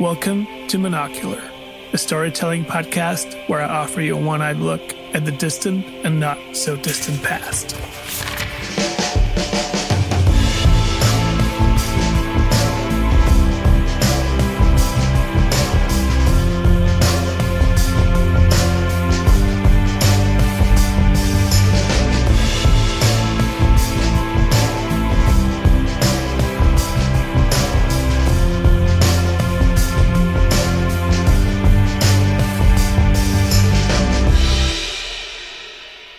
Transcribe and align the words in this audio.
Welcome 0.00 0.46
to 0.66 0.76
Monocular, 0.76 1.40
a 1.92 1.98
storytelling 1.98 2.64
podcast 2.64 3.48
where 3.48 3.60
I 3.60 3.68
offer 3.68 4.00
you 4.00 4.16
a 4.16 4.20
one 4.20 4.42
eyed 4.42 4.56
look 4.56 4.92
at 5.14 5.24
the 5.24 5.30
distant 5.30 5.86
and 6.04 6.18
not 6.18 6.36
so 6.56 6.74
distant 6.74 7.22
past. 7.22 7.76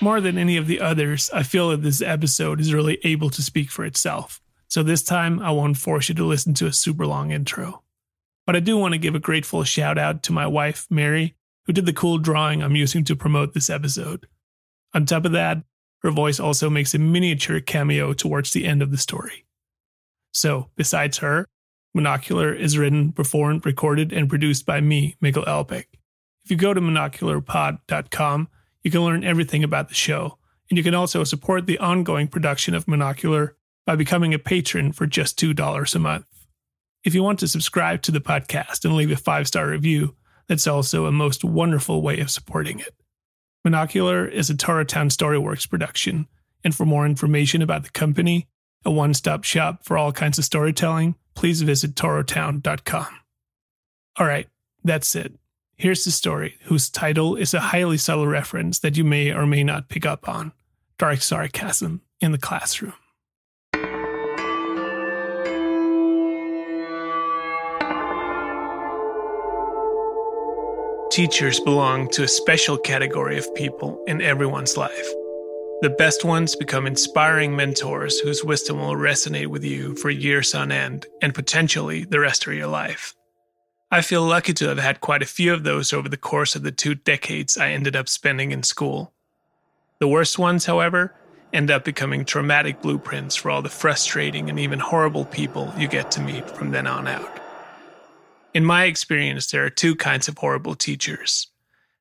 More 0.05 0.22
than 0.22 0.38
any 0.38 0.55
of 0.58 0.68
the 0.68 0.82
others, 0.82 1.32
I 1.34 1.41
feel 1.41 1.70
that 1.70 1.82
this 1.82 2.00
episode 2.00 2.62
is 2.62 2.76
really 2.76 3.00
able 3.04 3.32
to 3.32 3.41
speak 3.41 3.72
for 3.72 3.84
itself. 3.84 4.40
So 4.68 4.84
this 4.84 5.02
time, 5.02 5.40
I 5.40 5.50
won't 5.50 5.80
force 5.80 6.09
you 6.09 6.14
to 6.14 6.23
listen 6.23 6.54
to 6.54 6.68
a 6.68 6.73
super 6.73 7.08
long 7.08 7.31
intro. 7.31 7.81
But 8.45 8.55
I 8.55 8.59
do 8.59 8.78
want 8.78 8.94
to 8.94 9.00
give 9.00 9.16
a 9.16 9.20
grateful 9.20 9.64
shout 9.64 9.98
out 9.98 10.22
to 10.22 10.31
my 10.31 10.45
wife, 10.45 10.86
Mary, 10.91 11.34
who 11.66 11.73
did 11.73 11.88
the 11.88 11.91
cool 11.91 12.20
drawing 12.20 12.62
I'm 12.62 12.76
using 12.76 13.04
to 13.04 13.16
promote 13.16 13.55
this 13.55 13.68
episode. 13.68 14.28
On 14.94 15.08
top 15.08 15.26
of 15.26 15.31
that, 15.31 15.64
her 16.04 16.12
voice 16.12 16.40
also 16.40 16.70
makes 16.70 16.94
a 16.94 17.00
miniature 17.00 17.59
cameo 17.59 18.14
towards 18.14 18.53
the 18.53 18.67
end 18.67 18.84
of 18.84 18.92
the 18.92 19.00
story. 19.00 19.48
So, 20.31 20.70
besides 20.76 21.17
her, 21.17 21.48
Monocular 21.98 22.56
is 22.56 22.78
written, 22.78 23.12
performed, 23.12 23.66
recorded, 23.66 24.14
and 24.14 24.30
produced 24.30 24.67
by 24.67 24.81
me, 24.81 25.16
Mikkel 25.19 25.47
Elbeck. 25.47 25.86
If 26.44 26.52
you 26.52 26.58
go 26.58 26.75
to 26.75 26.80
monocularpod.com, 26.80 28.50
you 28.86 28.91
can 28.91 29.03
learn 29.03 29.23
everything 29.23 29.64
about 29.64 29.89
the 29.89 29.95
show, 29.95 30.38
and 30.69 30.78
you 30.78 30.83
can 30.83 30.94
also 30.94 31.23
support 31.23 31.66
the 31.66 31.80
ongoing 31.80 32.28
production 32.28 32.75
of 32.75 32.86
Monocular 32.86 33.53
by 33.83 33.95
becoming 33.95 34.31
a 34.31 34.39
patron 34.39 34.91
for 34.91 35.08
just 35.08 35.39
$2 35.39 35.95
a 35.95 36.00
month. 36.00 36.28
If 37.03 37.16
you 37.16 37.23
want 37.23 37.39
to 37.39 37.47
subscribe 37.47 38.03
to 38.03 38.11
the 38.11 38.22
podcast 38.22 38.86
and 38.86 38.95
leave 38.95 39.09
a 39.09 39.16
five 39.16 39.47
star 39.47 39.67
review, 39.67 40.16
that's 40.47 40.67
also 40.67 41.08
a 41.08 41.11
most 41.11 41.44
wonderful 41.44 42.03
way 42.03 42.19
of 42.19 42.30
supporting 42.30 42.80
it. 42.80 42.94
Monocular 43.67 44.31
is 44.31 44.52
a 44.52 44.56
Torotown 44.56 45.09
Storyworks 45.09 45.67
production, 45.67 46.28
and 46.63 46.75
for 46.75 46.86
more 46.86 47.08
information 47.08 47.63
about 47.63 47.86
the 47.86 47.89
company, 47.89 48.47
a 48.86 48.91
one 48.91 49.16
stop 49.16 49.44
shop 49.44 49.83
for 49.83 49.97
all 49.97 50.11
kinds 50.11 50.38
of 50.38 50.45
storytelling, 50.45 51.16
please 51.33 51.63
visit 51.63 51.95
torotown.com. 51.95 53.08
All 54.17 54.28
right, 54.28 54.47
that's 54.83 55.16
it. 55.16 55.33
Here's 55.78 56.06
the 56.06 56.12
story, 56.12 56.58
whose 56.64 56.90
title 56.90 57.36
is 57.36 57.54
a 57.54 57.59
highly 57.59 57.98
subtle 57.98 58.28
reference 58.28 58.80
that 58.80 58.95
you 58.95 59.04
may 59.04 59.34
or 59.34 59.45
may 59.45 59.62
not 59.62 59.90
pick 59.90 60.06
up 60.06 60.30
on 60.30 60.54
Dark 60.98 61.22
Sarcasm 61.22 62.02
in 62.22 62.31
the 62.31 62.38
Classroom. 62.38 62.94
Teachers 71.12 71.59
belong 71.59 72.09
to 72.12 72.23
a 72.23 72.28
special 72.28 72.78
category 72.78 73.38
of 73.38 73.53
people 73.53 74.02
in 74.08 74.22
everyone's 74.22 74.78
life. 74.78 75.08
The 75.81 75.94
best 75.98 76.23
ones 76.23 76.56
become 76.56 76.88
inspiring 76.88 77.53
mentors 77.53 78.20
whose 78.20 78.46
wisdom 78.46 78.80
will 78.80 78.96
resonate 78.96 79.48
with 79.48 79.66
you 79.66 79.96
for 79.96 80.09
years 80.09 80.56
on 80.56 80.72
end 80.72 81.06
and 81.22 81.36
potentially 81.36 82.06
the 82.06 82.22
rest 82.22 82.48
of 82.48 82.53
your 82.53 82.68
life. 82.68 83.14
I 83.91 84.02
feel 84.02 84.23
lucky 84.23 84.53
to 84.53 84.67
have 84.67 84.80
had 84.80 85.00
quite 85.00 85.22
a 85.22 85.28
few 85.28 85.53
of 85.53 85.64
those 85.64 85.94
over 85.94 86.09
the 86.09 86.17
course 86.17 86.56
of 86.56 86.63
the 86.63 86.72
two 86.72 86.96
decades 86.96 87.57
I 87.57 87.69
ended 87.69 87.96
up 87.96 88.09
spending 88.09 88.51
in 88.51 88.63
school. 88.63 89.13
The 90.00 90.07
worst 90.07 90.40
ones, 90.40 90.66
however, 90.66 91.13
end 91.53 91.69
up 91.69 91.85
becoming 91.85 92.25
traumatic 92.25 92.81
blueprints 92.81 93.35
for 93.35 93.50
all 93.51 93.62
the 93.62 93.69
frustrating 93.69 94.50
and 94.50 94.59
even 94.59 94.79
horrible 94.79 95.25
people 95.25 95.72
you 95.78 95.88
get 95.88 96.12
to 96.12 96.22
meet 96.22 96.50
from 96.50 96.72
then 96.72 96.88
on 96.88 97.07
out. 97.07 97.40
In 98.53 98.66
my 98.66 98.85
experience, 98.85 99.51
there 99.51 99.63
are 99.63 99.69
two 99.69 99.96
kinds 99.96 100.28
of 100.28 100.38
horrible 100.38 100.75
teachers. 100.75 101.47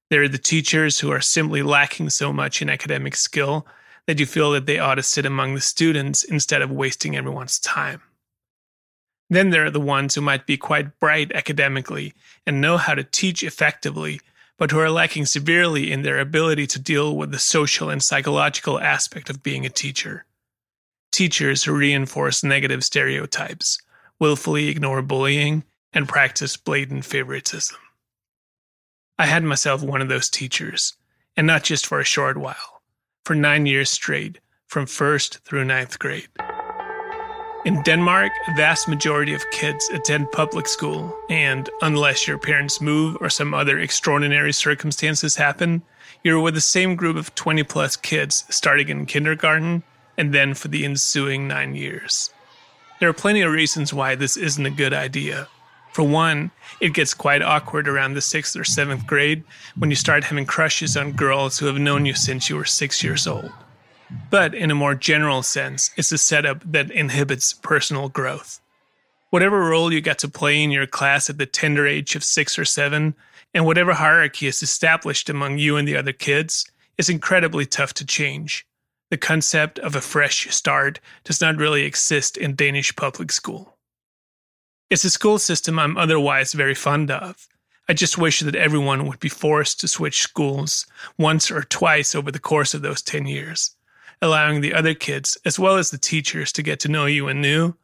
There 0.08 0.22
are 0.22 0.28
the 0.28 0.38
teachers 0.38 1.00
who 1.00 1.10
are 1.10 1.20
simply 1.20 1.62
lacking 1.62 2.10
so 2.10 2.32
much 2.32 2.62
in 2.62 2.70
academic 2.70 3.14
skill 3.14 3.66
that 4.06 4.18
you 4.18 4.26
feel 4.26 4.52
that 4.52 4.66
they 4.66 4.78
ought 4.78 4.96
to 4.96 5.02
sit 5.02 5.26
among 5.26 5.54
the 5.54 5.60
students 5.60 6.24
instead 6.24 6.62
of 6.62 6.70
wasting 6.70 7.16
everyone's 7.16 7.58
time. 7.58 8.02
Then 9.30 9.50
there 9.50 9.64
are 9.64 9.70
the 9.70 9.80
ones 9.80 10.14
who 10.14 10.20
might 10.20 10.46
be 10.46 10.56
quite 10.56 10.98
bright 11.00 11.32
academically 11.32 12.14
and 12.46 12.60
know 12.60 12.76
how 12.76 12.94
to 12.94 13.04
teach 13.04 13.42
effectively, 13.42 14.20
but 14.58 14.70
who 14.70 14.78
are 14.78 14.90
lacking 14.90 15.26
severely 15.26 15.90
in 15.90 16.02
their 16.02 16.18
ability 16.18 16.66
to 16.68 16.78
deal 16.78 17.16
with 17.16 17.32
the 17.32 17.38
social 17.38 17.90
and 17.90 18.02
psychological 18.02 18.78
aspect 18.80 19.30
of 19.30 19.42
being 19.42 19.64
a 19.64 19.70
teacher. 19.70 20.24
Teachers 21.10 21.64
who 21.64 21.74
reinforce 21.74 22.44
negative 22.44 22.84
stereotypes, 22.84 23.78
willfully 24.18 24.68
ignore 24.68 25.02
bullying, 25.02 25.64
and 25.92 26.08
practice 26.08 26.56
blatant 26.56 27.04
favoritism. 27.04 27.76
I 29.18 29.26
had 29.26 29.44
myself 29.44 29.82
one 29.82 30.02
of 30.02 30.08
those 30.08 30.28
teachers, 30.28 30.94
and 31.36 31.46
not 31.46 31.62
just 31.62 31.86
for 31.86 32.00
a 32.00 32.04
short 32.04 32.36
while, 32.36 32.82
for 33.24 33.34
nine 33.34 33.64
years 33.66 33.90
straight, 33.90 34.40
from 34.66 34.86
first 34.86 35.38
through 35.44 35.64
ninth 35.64 35.98
grade. 35.98 36.28
In 37.64 37.80
Denmark, 37.80 38.30
a 38.46 38.54
vast 38.56 38.88
majority 38.88 39.32
of 39.32 39.50
kids 39.50 39.88
attend 39.88 40.30
public 40.32 40.68
school, 40.68 41.16
and 41.30 41.70
unless 41.80 42.28
your 42.28 42.36
parents 42.36 42.82
move 42.82 43.16
or 43.22 43.30
some 43.30 43.54
other 43.54 43.78
extraordinary 43.78 44.52
circumstances 44.52 45.36
happen, 45.36 45.80
you're 46.22 46.40
with 46.40 46.52
the 46.52 46.60
same 46.60 46.94
group 46.94 47.16
of 47.16 47.34
20 47.34 47.62
plus 47.62 47.96
kids 47.96 48.44
starting 48.50 48.90
in 48.90 49.06
kindergarten 49.06 49.82
and 50.18 50.34
then 50.34 50.52
for 50.52 50.68
the 50.68 50.84
ensuing 50.84 51.48
nine 51.48 51.74
years. 51.74 52.28
There 53.00 53.08
are 53.08 53.14
plenty 53.14 53.40
of 53.40 53.50
reasons 53.50 53.94
why 53.94 54.14
this 54.14 54.36
isn't 54.36 54.66
a 54.66 54.70
good 54.70 54.92
idea. 54.92 55.48
For 55.94 56.02
one, 56.02 56.50
it 56.82 56.92
gets 56.92 57.14
quite 57.14 57.40
awkward 57.40 57.88
around 57.88 58.12
the 58.12 58.20
sixth 58.20 58.56
or 58.56 58.64
seventh 58.64 59.06
grade 59.06 59.42
when 59.78 59.88
you 59.88 59.96
start 59.96 60.24
having 60.24 60.44
crushes 60.44 60.98
on 60.98 61.12
girls 61.12 61.58
who 61.58 61.64
have 61.64 61.78
known 61.78 62.04
you 62.04 62.14
since 62.14 62.50
you 62.50 62.56
were 62.56 62.66
six 62.66 63.02
years 63.02 63.26
old. 63.26 63.50
But 64.30 64.54
in 64.54 64.70
a 64.70 64.74
more 64.74 64.94
general 64.94 65.42
sense, 65.42 65.90
it's 65.96 66.12
a 66.12 66.18
setup 66.18 66.60
that 66.70 66.90
inhibits 66.90 67.52
personal 67.52 68.08
growth. 68.08 68.60
Whatever 69.30 69.60
role 69.68 69.92
you 69.92 70.00
get 70.00 70.18
to 70.18 70.28
play 70.28 70.62
in 70.62 70.70
your 70.70 70.86
class 70.86 71.28
at 71.28 71.38
the 71.38 71.46
tender 71.46 71.86
age 71.86 72.14
of 72.14 72.22
six 72.22 72.58
or 72.58 72.64
seven, 72.64 73.14
and 73.52 73.64
whatever 73.64 73.94
hierarchy 73.94 74.46
is 74.46 74.62
established 74.62 75.28
among 75.30 75.58
you 75.58 75.76
and 75.76 75.88
the 75.88 75.96
other 75.96 76.12
kids, 76.12 76.70
is 76.98 77.08
incredibly 77.08 77.66
tough 77.66 77.94
to 77.94 78.04
change. 78.04 78.66
The 79.10 79.16
concept 79.16 79.78
of 79.78 79.96
a 79.96 80.00
fresh 80.00 80.48
start 80.54 81.00
does 81.24 81.40
not 81.40 81.56
really 81.56 81.82
exist 81.84 82.36
in 82.36 82.54
Danish 82.54 82.94
public 82.96 83.32
school. 83.32 83.76
It's 84.90 85.04
a 85.04 85.10
school 85.10 85.38
system 85.38 85.78
I'm 85.78 85.96
otherwise 85.96 86.52
very 86.52 86.74
fond 86.74 87.10
of. 87.10 87.48
I 87.88 87.94
just 87.94 88.18
wish 88.18 88.40
that 88.40 88.54
everyone 88.54 89.06
would 89.06 89.20
be 89.20 89.28
forced 89.28 89.80
to 89.80 89.88
switch 89.88 90.22
schools 90.22 90.86
once 91.18 91.50
or 91.50 91.62
twice 91.62 92.14
over 92.14 92.30
the 92.30 92.38
course 92.38 92.74
of 92.74 92.82
those 92.82 93.02
10 93.02 93.26
years 93.26 93.74
allowing 94.24 94.62
the 94.62 94.72
other 94.72 94.94
kids, 94.94 95.36
as 95.44 95.58
well 95.58 95.76
as 95.76 95.90
the 95.90 95.98
teachers, 95.98 96.50
to 96.52 96.62
get 96.62 96.80
to 96.80 96.88
know 96.88 97.04
you 97.04 97.28
anew, 97.28 97.74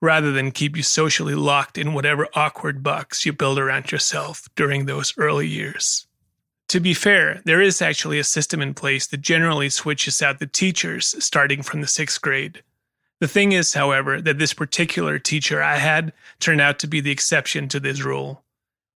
rather 0.00 0.32
than 0.32 0.50
keep 0.50 0.74
you 0.74 0.82
socially 0.82 1.34
locked 1.34 1.76
in 1.76 1.92
whatever 1.92 2.26
awkward 2.34 2.82
box 2.82 3.26
you 3.26 3.32
build 3.32 3.58
around 3.58 3.92
yourself 3.92 4.48
during 4.56 4.86
those 4.86 5.12
early 5.18 5.46
years. 5.46 6.06
To 6.68 6.80
be 6.80 6.94
fair, 6.94 7.42
there 7.44 7.60
is 7.60 7.82
actually 7.82 8.18
a 8.18 8.24
system 8.24 8.62
in 8.62 8.72
place 8.72 9.06
that 9.08 9.20
generally 9.20 9.68
switches 9.68 10.22
out 10.22 10.38
the 10.38 10.46
teachers 10.46 11.14
starting 11.22 11.62
from 11.62 11.82
the 11.82 11.86
sixth 11.86 12.22
grade. 12.22 12.62
The 13.20 13.28
thing 13.28 13.52
is, 13.52 13.74
however, 13.74 14.22
that 14.22 14.38
this 14.38 14.54
particular 14.54 15.18
teacher 15.18 15.62
I 15.62 15.76
had 15.76 16.14
turned 16.40 16.62
out 16.62 16.78
to 16.78 16.86
be 16.86 17.02
the 17.02 17.10
exception 17.10 17.68
to 17.68 17.78
this 17.78 18.02
rule. 18.02 18.42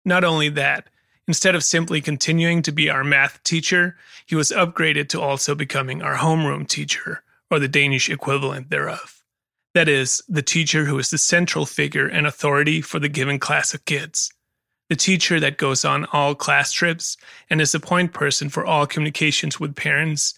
Not 0.04 0.24
only 0.24 0.50
that, 0.50 0.88
Instead 1.28 1.54
of 1.54 1.62
simply 1.62 2.00
continuing 2.00 2.62
to 2.62 2.72
be 2.72 2.90
our 2.90 3.04
math 3.04 3.42
teacher, 3.44 3.96
he 4.26 4.34
was 4.34 4.50
upgraded 4.50 5.08
to 5.08 5.20
also 5.20 5.54
becoming 5.54 6.02
our 6.02 6.16
homeroom 6.16 6.66
teacher, 6.66 7.22
or 7.50 7.58
the 7.58 7.68
Danish 7.68 8.10
equivalent 8.10 8.70
thereof. 8.70 9.22
That 9.74 9.88
is, 9.88 10.22
the 10.28 10.42
teacher 10.42 10.84
who 10.84 10.98
is 10.98 11.10
the 11.10 11.18
central 11.18 11.64
figure 11.64 12.06
and 12.06 12.26
authority 12.26 12.82
for 12.82 12.98
the 12.98 13.08
given 13.08 13.38
class 13.38 13.72
of 13.72 13.84
kids. 13.84 14.32
The 14.90 14.96
teacher 14.96 15.40
that 15.40 15.56
goes 15.56 15.84
on 15.84 16.06
all 16.12 16.34
class 16.34 16.72
trips 16.72 17.16
and 17.48 17.60
is 17.60 17.72
the 17.72 17.80
point 17.80 18.12
person 18.12 18.50
for 18.50 18.66
all 18.66 18.86
communications 18.86 19.58
with 19.58 19.76
parents. 19.76 20.34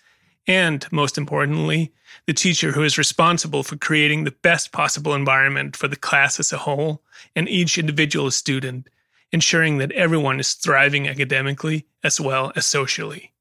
And, 0.47 0.87
most 0.93 1.19
importantly, 1.19 1.93
the 2.27 2.35
teacher 2.35 2.73
who 2.73 2.85
is 2.85 2.99
responsible 2.99 3.65
for 3.65 3.77
creating 3.77 4.23
the 4.23 4.37
best 4.43 4.71
possible 4.71 5.15
environment 5.15 5.75
for 5.75 5.89
the 5.89 5.97
class 5.97 6.39
as 6.39 6.53
a 6.53 6.59
whole 6.59 7.03
and 7.35 7.49
each 7.49 7.79
individual 7.79 8.31
student 8.31 8.89
ensuring 9.35 9.79
that 9.79 9.91
everyone 9.91 10.39
is 10.39 10.53
thriving 10.53 11.09
academically 11.09 11.85
as 12.05 12.21
well 12.21 12.53
as 12.55 12.65
socially. 12.65 13.33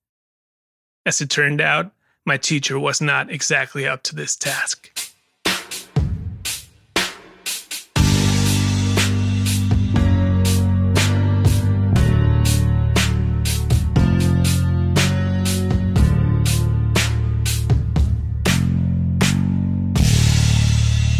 As 1.05 1.21
it 1.21 1.29
turned 1.29 1.61
out, 1.61 1.91
my 2.25 2.35
teacher 2.35 2.79
was 2.79 2.99
not 2.99 3.29
exactly 3.29 3.87
up 3.87 4.01
to 4.01 4.15
this 4.15 4.35
task. 4.35 4.89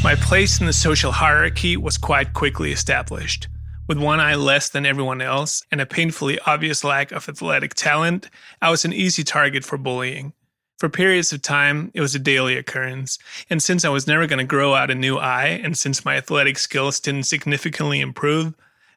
My 0.04 0.16
place 0.16 0.60
in 0.60 0.66
the 0.66 0.74
social 0.74 1.12
hierarchy 1.12 1.78
was 1.78 2.00
quite 2.00 2.34
quickly 2.34 2.72
established. 2.72 3.48
With 3.86 3.98
one 3.98 4.22
eye 4.22 4.36
less 4.36 4.70
than 4.70 4.86
everyone 4.86 5.22
else 5.22 5.62
and 5.70 5.82
a 5.82 5.86
painfully 5.86 6.40
obvious 6.46 6.86
lack 6.86 7.12
of 7.12 7.28
athletic 7.28 7.74
talent, 7.74 8.30
I 8.62 8.70
was 8.70 8.86
an 8.86 8.94
easy 8.94 9.26
target 9.26 9.66
for 9.66 9.78
bullying. 9.78 10.32
For 10.80 10.88
periods 10.88 11.34
of 11.34 11.42
time, 11.42 11.92
it 11.94 12.00
was 12.00 12.16
a 12.16 12.20
daily 12.20 12.56
occurrence, 12.56 13.20
and 13.50 13.62
since 13.62 13.84
I 13.84 13.90
was 13.90 14.08
never 14.08 14.26
going 14.26 14.40
to 14.40 14.46
grow 14.46 14.74
out 14.74 14.90
a 14.90 14.96
new 14.96 15.18
eye, 15.18 15.60
and 15.64 15.78
since 15.78 16.06
my 16.06 16.16
athletic 16.16 16.58
skills 16.58 17.02
didn't 17.02 17.24
significantly 17.24 18.00
improve, 18.00 18.54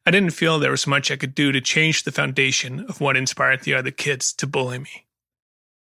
I 0.06 0.12
didn't 0.12 0.34
feel 0.34 0.58
there 0.58 0.70
was 0.70 0.86
much 0.86 1.10
I 1.10 1.16
could 1.16 1.34
do 1.34 1.50
to 1.50 1.60
change 1.60 2.04
the 2.04 2.12
foundation 2.12 2.80
of 2.88 3.00
what 3.00 3.16
inspired 3.16 3.62
the 3.62 3.74
other 3.74 3.90
kids 3.90 4.32
to 4.34 4.46
bully 4.46 4.78
me. 4.78 5.06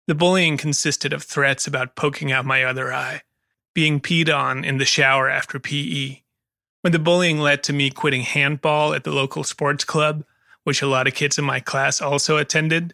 The 0.08 0.16
bullying 0.16 0.58
consisted 0.58 1.14
of 1.14 1.24
threats 1.24 1.68
about 1.68 1.96
poking 1.96 2.34
out 2.34 2.46
my 2.46 2.66
other 2.66 2.94
eye, 2.94 3.22
being 3.74 4.02
peed 4.02 4.34
on 4.34 4.66
in 4.66 4.78
the 4.78 4.86
shower 4.86 5.30
after 5.30 5.58
PE. 5.58 6.22
When 6.82 6.94
the 6.94 7.00
bullying 7.00 7.40
led 7.40 7.64
to 7.64 7.74
me 7.74 7.90
quitting 7.90 8.22
handball 8.22 8.94
at 8.94 9.04
the 9.04 9.12
local 9.12 9.44
sports 9.44 9.84
club, 9.84 10.24
which 10.64 10.82
a 10.82 10.88
lot 10.88 11.08
of 11.08 11.14
kids 11.14 11.38
in 11.38 11.46
my 11.46 11.60
class 11.60 12.02
also 12.02 12.38
attended, 12.38 12.94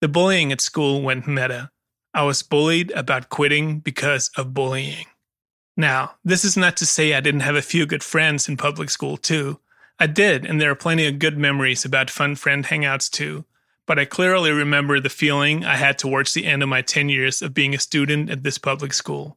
the 0.00 0.08
bullying 0.08 0.52
at 0.52 0.60
school 0.60 1.02
went 1.02 1.26
meta 1.26 1.70
I 2.14 2.22
was 2.22 2.42
bullied 2.42 2.90
about 2.92 3.28
quitting 3.28 3.80
because 3.80 4.30
of 4.36 4.54
bullying. 4.54 5.06
Now, 5.76 6.14
this 6.24 6.44
is 6.44 6.56
not 6.56 6.76
to 6.78 6.86
say 6.86 7.14
I 7.14 7.20
didn't 7.20 7.40
have 7.40 7.54
a 7.54 7.62
few 7.62 7.86
good 7.86 8.02
friends 8.02 8.48
in 8.48 8.56
public 8.56 8.90
school 8.90 9.16
too. 9.16 9.60
I 10.00 10.06
did, 10.06 10.44
and 10.44 10.60
there 10.60 10.70
are 10.70 10.74
plenty 10.74 11.06
of 11.06 11.18
good 11.18 11.38
memories 11.38 11.84
about 11.84 12.10
fun 12.10 12.34
friend 12.34 12.64
hangouts 12.64 13.10
too. 13.10 13.44
But 13.86 13.98
I 13.98 14.04
clearly 14.04 14.50
remember 14.50 15.00
the 15.00 15.08
feeling 15.08 15.64
I 15.64 15.76
had 15.76 15.98
towards 15.98 16.34
the 16.34 16.44
end 16.44 16.62
of 16.62 16.68
my 16.68 16.82
10 16.82 17.08
years 17.08 17.40
of 17.40 17.54
being 17.54 17.74
a 17.74 17.78
student 17.78 18.30
at 18.30 18.42
this 18.42 18.58
public 18.58 18.92
school. 18.94 19.36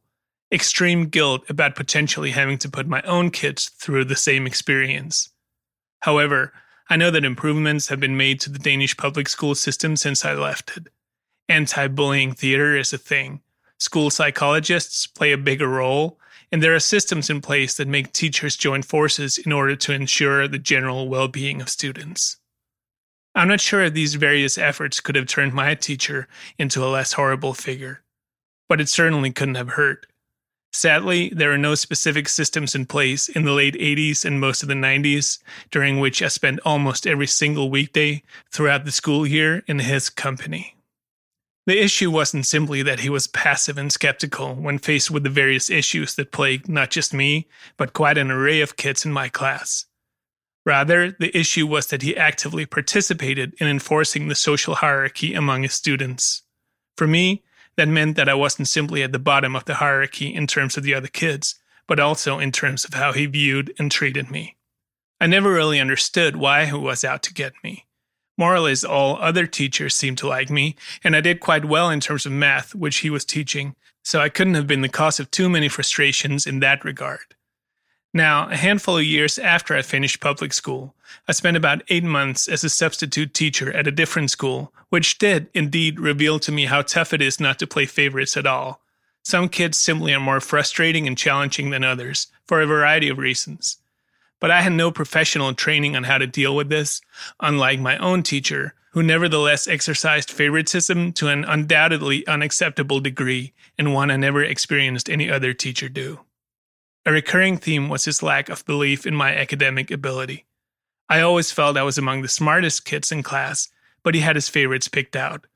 Extreme 0.52 1.06
guilt 1.06 1.48
about 1.48 1.74
potentially 1.74 2.30
having 2.30 2.58
to 2.58 2.68
put 2.68 2.86
my 2.86 3.02
own 3.02 3.30
kids 3.30 3.70
through 3.70 4.04
the 4.04 4.16
same 4.16 4.46
experience. 4.46 5.30
However, 6.00 6.52
I 6.90 6.96
know 6.96 7.10
that 7.10 7.24
improvements 7.24 7.88
have 7.88 8.00
been 8.00 8.16
made 8.16 8.38
to 8.40 8.50
the 8.50 8.58
Danish 8.58 8.96
public 8.96 9.28
school 9.28 9.54
system 9.54 9.96
since 9.96 10.24
I 10.24 10.34
left 10.34 10.76
it 10.76 10.88
anti 11.52 11.86
bullying 11.88 12.32
theater 12.32 12.76
is 12.76 12.92
a 12.92 12.98
thing. 12.98 13.40
School 13.78 14.10
psychologists 14.10 15.06
play 15.06 15.32
a 15.32 15.38
bigger 15.38 15.68
role, 15.68 16.18
and 16.50 16.62
there 16.62 16.74
are 16.74 16.80
systems 16.80 17.30
in 17.30 17.40
place 17.40 17.76
that 17.76 17.88
make 17.88 18.12
teachers 18.12 18.56
join 18.56 18.82
forces 18.82 19.38
in 19.38 19.52
order 19.52 19.76
to 19.76 19.92
ensure 19.92 20.48
the 20.48 20.58
general 20.58 21.08
well 21.08 21.28
being 21.28 21.60
of 21.60 21.68
students. 21.68 22.36
I'm 23.34 23.48
not 23.48 23.60
sure 23.60 23.82
if 23.82 23.94
these 23.94 24.14
various 24.14 24.58
efforts 24.58 25.00
could 25.00 25.16
have 25.16 25.26
turned 25.26 25.54
my 25.54 25.74
teacher 25.74 26.28
into 26.58 26.84
a 26.84 26.88
less 26.88 27.14
horrible 27.14 27.54
figure, 27.54 28.02
but 28.68 28.80
it 28.80 28.88
certainly 28.88 29.32
couldn't 29.32 29.54
have 29.54 29.70
hurt. 29.70 30.06
Sadly, 30.74 31.28
there 31.28 31.52
are 31.52 31.58
no 31.58 31.74
specific 31.74 32.28
systems 32.28 32.74
in 32.74 32.86
place 32.86 33.28
in 33.28 33.44
the 33.44 33.52
late 33.52 33.74
80s 33.74 34.24
and 34.24 34.40
most 34.40 34.62
of 34.62 34.68
the 34.68 34.74
90s, 34.74 35.38
during 35.70 36.00
which 36.00 36.22
I 36.22 36.28
spent 36.28 36.60
almost 36.64 37.06
every 37.06 37.26
single 37.26 37.68
weekday 37.68 38.22
throughout 38.50 38.86
the 38.86 38.90
school 38.90 39.26
year 39.26 39.62
in 39.66 39.80
his 39.80 40.08
company. 40.08 40.76
The 41.66 41.78
issue 41.78 42.10
wasn't 42.10 42.46
simply 42.46 42.82
that 42.82 43.00
he 43.00 43.10
was 43.10 43.28
passive 43.28 43.78
and 43.78 43.92
skeptical 43.92 44.54
when 44.54 44.78
faced 44.78 45.10
with 45.10 45.22
the 45.22 45.30
various 45.30 45.70
issues 45.70 46.14
that 46.16 46.32
plagued 46.32 46.68
not 46.68 46.90
just 46.90 47.14
me, 47.14 47.46
but 47.76 47.92
quite 47.92 48.18
an 48.18 48.30
array 48.30 48.62
of 48.62 48.76
kids 48.76 49.04
in 49.04 49.12
my 49.12 49.28
class. 49.28 49.84
Rather, 50.64 51.10
the 51.10 51.36
issue 51.36 51.66
was 51.66 51.88
that 51.88 52.02
he 52.02 52.16
actively 52.16 52.66
participated 52.66 53.54
in 53.58 53.68
enforcing 53.68 54.28
the 54.28 54.34
social 54.34 54.76
hierarchy 54.76 55.34
among 55.34 55.62
his 55.62 55.74
students. 55.74 56.42
For 56.96 57.06
me, 57.06 57.42
that 57.76 57.88
meant 57.88 58.16
that 58.16 58.28
I 58.28 58.34
wasn't 58.34 58.68
simply 58.68 59.02
at 59.02 59.12
the 59.12 59.18
bottom 59.18 59.56
of 59.56 59.64
the 59.64 59.74
hierarchy 59.74 60.34
in 60.34 60.46
terms 60.46 60.76
of 60.76 60.82
the 60.82 60.94
other 60.94 61.08
kids, 61.08 61.56
but 61.86 62.00
also 62.00 62.38
in 62.38 62.52
terms 62.52 62.84
of 62.84 62.94
how 62.94 63.12
he 63.12 63.26
viewed 63.26 63.74
and 63.78 63.90
treated 63.90 64.30
me. 64.30 64.56
I 65.20 65.26
never 65.26 65.52
really 65.52 65.80
understood 65.80 66.36
why 66.36 66.66
he 66.66 66.72
was 66.72 67.04
out 67.04 67.22
to 67.24 67.34
get 67.34 67.52
me. 67.62 67.86
More 68.36 68.54
or 68.54 68.60
less 68.60 68.82
all 68.82 69.18
other 69.20 69.46
teachers 69.46 69.94
seemed 69.94 70.18
to 70.18 70.28
like 70.28 70.50
me, 70.50 70.74
and 71.04 71.14
I 71.14 71.20
did 71.20 71.40
quite 71.40 71.64
well 71.64 71.90
in 71.90 72.00
terms 72.00 72.26
of 72.26 72.32
math, 72.32 72.74
which 72.74 72.98
he 72.98 73.10
was 73.10 73.24
teaching, 73.24 73.76
so 74.02 74.20
I 74.20 74.28
couldn't 74.28 74.54
have 74.54 74.66
been 74.66 74.80
the 74.80 74.88
cause 74.88 75.20
of 75.20 75.30
too 75.30 75.48
many 75.48 75.68
frustrations 75.68 76.46
in 76.46 76.60
that 76.60 76.84
regard. 76.84 77.34
Now, 78.14 78.48
a 78.50 78.56
handful 78.56 78.98
of 78.98 79.04
years 79.04 79.38
after 79.38 79.74
I 79.74 79.80
finished 79.80 80.20
public 80.20 80.52
school, 80.52 80.94
I 81.26 81.32
spent 81.32 81.56
about 81.56 81.82
eight 81.88 82.04
months 82.04 82.46
as 82.46 82.62
a 82.62 82.68
substitute 82.68 83.32
teacher 83.32 83.72
at 83.72 83.86
a 83.86 83.92
different 83.92 84.30
school, 84.30 84.70
which 84.90 85.16
did 85.16 85.48
indeed 85.54 85.98
reveal 85.98 86.38
to 86.40 86.52
me 86.52 86.66
how 86.66 86.82
tough 86.82 87.14
it 87.14 87.22
is 87.22 87.40
not 87.40 87.58
to 87.60 87.66
play 87.66 87.86
favorites 87.86 88.36
at 88.36 88.46
all. 88.46 88.82
Some 89.22 89.48
kids 89.48 89.78
simply 89.78 90.12
are 90.12 90.20
more 90.20 90.40
frustrating 90.40 91.06
and 91.06 91.16
challenging 91.16 91.70
than 91.70 91.84
others, 91.84 92.26
for 92.46 92.60
a 92.60 92.66
variety 92.66 93.08
of 93.08 93.16
reasons. 93.16 93.78
But 94.40 94.50
I 94.50 94.60
had 94.60 94.72
no 94.72 94.90
professional 94.90 95.54
training 95.54 95.96
on 95.96 96.04
how 96.04 96.18
to 96.18 96.26
deal 96.26 96.54
with 96.54 96.68
this, 96.68 97.00
unlike 97.40 97.80
my 97.80 97.96
own 97.96 98.24
teacher, 98.24 98.74
who 98.90 99.02
nevertheless 99.02 99.66
exercised 99.66 100.30
favoritism 100.30 101.14
to 101.14 101.28
an 101.28 101.44
undoubtedly 101.44 102.26
unacceptable 102.26 103.00
degree 103.00 103.54
and 103.78 103.94
one 103.94 104.10
I 104.10 104.16
never 104.16 104.42
experienced 104.42 105.08
any 105.08 105.30
other 105.30 105.54
teacher 105.54 105.88
do. 105.88 106.20
A 107.04 107.12
recurring 107.12 107.58
theme 107.58 107.88
was 107.88 108.04
his 108.04 108.22
lack 108.22 108.48
of 108.48 108.64
belief 108.64 109.06
in 109.06 109.14
my 109.14 109.34
academic 109.34 109.90
ability. 109.90 110.44
I 111.08 111.20
always 111.20 111.50
felt 111.50 111.76
I 111.76 111.82
was 111.82 111.98
among 111.98 112.22
the 112.22 112.28
smartest 112.28 112.84
kids 112.84 113.10
in 113.10 113.24
class, 113.24 113.68
but 114.04 114.14
he 114.14 114.20
had 114.20 114.36
his 114.36 114.48
favorites 114.48 114.86
picked 114.86 115.16
out. 115.16 115.46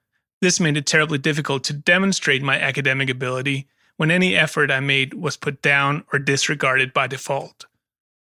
This 0.40 0.58
made 0.58 0.76
it 0.76 0.87
terribly 0.87 1.19
difficult 1.19 1.62
to 1.64 1.72
demonstrate 1.72 2.43
my 2.43 2.60
academic 2.60 3.08
ability 3.08 3.69
when 3.96 4.10
any 4.10 4.37
effort 4.37 4.70
I 4.70 4.81
made 4.81 5.14
was 5.14 5.37
put 5.37 5.62
down 5.62 6.04
or 6.12 6.19
disregarded 6.19 6.93
by 6.93 7.06
default. 7.06 7.66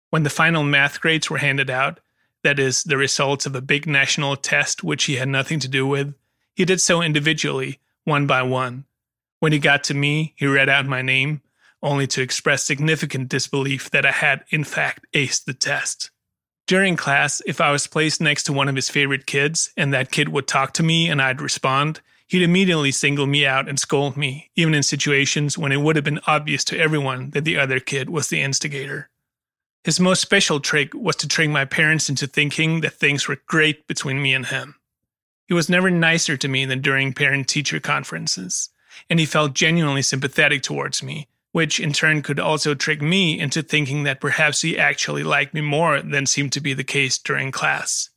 When 0.08 0.22
the 0.22 0.30
final 0.30 0.64
math 0.64 1.00
grades 1.00 1.30
were 1.30 1.38
handed 1.38 1.70
out, 1.70 2.00
that 2.42 2.58
is, 2.58 2.82
the 2.82 2.96
results 2.96 3.44
of 3.44 3.54
a 3.54 3.60
big 3.60 3.86
national 3.86 4.34
test 4.36 4.82
which 4.82 5.04
he 5.04 5.16
had 5.16 5.28
nothing 5.28 5.60
to 5.60 5.68
do 5.68 5.86
with, 5.86 6.14
he 6.54 6.64
did 6.64 6.80
so 6.80 7.02
individually, 7.02 7.78
one 8.04 8.26
by 8.26 8.42
one. 8.42 8.86
When 9.40 9.52
he 9.52 9.58
got 9.58 9.84
to 9.84 9.94
me, 9.94 10.32
he 10.36 10.46
read 10.46 10.68
out 10.68 10.86
my 10.86 11.02
name, 11.02 11.42
only 11.82 12.06
to 12.08 12.22
express 12.22 12.62
significant 12.62 13.28
disbelief 13.28 13.90
that 13.90 14.06
I 14.06 14.12
had, 14.12 14.44
in 14.50 14.64
fact, 14.64 15.06
aced 15.14 15.44
the 15.44 15.54
test. 15.54 16.10
During 16.66 16.96
class, 16.96 17.42
if 17.46 17.60
I 17.60 17.72
was 17.72 17.86
placed 17.86 18.20
next 18.20 18.44
to 18.44 18.52
one 18.52 18.68
of 18.68 18.76
his 18.76 18.88
favorite 18.88 19.26
kids 19.26 19.70
and 19.76 19.92
that 19.92 20.12
kid 20.12 20.28
would 20.28 20.46
talk 20.46 20.72
to 20.74 20.82
me 20.82 21.08
and 21.08 21.20
I'd 21.20 21.40
respond, 21.40 22.00
he'd 22.28 22.42
immediately 22.42 22.92
single 22.92 23.26
me 23.26 23.44
out 23.44 23.68
and 23.68 23.78
scold 23.78 24.16
me, 24.16 24.50
even 24.54 24.72
in 24.72 24.84
situations 24.84 25.58
when 25.58 25.72
it 25.72 25.80
would 25.80 25.96
have 25.96 26.04
been 26.04 26.20
obvious 26.28 26.62
to 26.64 26.78
everyone 26.78 27.30
that 27.30 27.44
the 27.44 27.58
other 27.58 27.80
kid 27.80 28.08
was 28.08 28.28
the 28.28 28.40
instigator. 28.40 29.08
His 29.82 29.98
most 29.98 30.20
special 30.20 30.60
trick 30.60 30.94
was 30.94 31.16
to 31.16 31.28
trick 31.28 31.50
my 31.50 31.64
parents 31.64 32.08
into 32.08 32.26
thinking 32.26 32.82
that 32.82 32.92
things 32.92 33.26
were 33.26 33.38
great 33.46 33.86
between 33.86 34.22
me 34.22 34.34
and 34.34 34.46
him. 34.46 34.76
He 35.48 35.54
was 35.54 35.68
never 35.68 35.90
nicer 35.90 36.36
to 36.36 36.46
me 36.46 36.66
than 36.66 36.82
during 36.82 37.14
parent 37.14 37.48
teacher 37.48 37.80
conferences, 37.80 38.68
and 39.08 39.18
he 39.18 39.26
felt 39.26 39.54
genuinely 39.54 40.02
sympathetic 40.02 40.62
towards 40.62 41.02
me, 41.02 41.26
which 41.52 41.80
in 41.80 41.92
turn 41.92 42.22
could 42.22 42.38
also 42.38 42.74
trick 42.74 43.02
me 43.02 43.38
into 43.38 43.62
thinking 43.62 44.04
that 44.04 44.20
perhaps 44.20 44.62
he 44.62 44.78
actually 44.78 45.22
liked 45.22 45.54
me 45.54 45.60
more 45.60 46.00
than 46.00 46.26
seemed 46.26 46.52
to 46.52 46.60
be 46.60 46.72
the 46.72 46.84
case 46.84 47.18
during 47.18 47.50
class. 47.50 48.10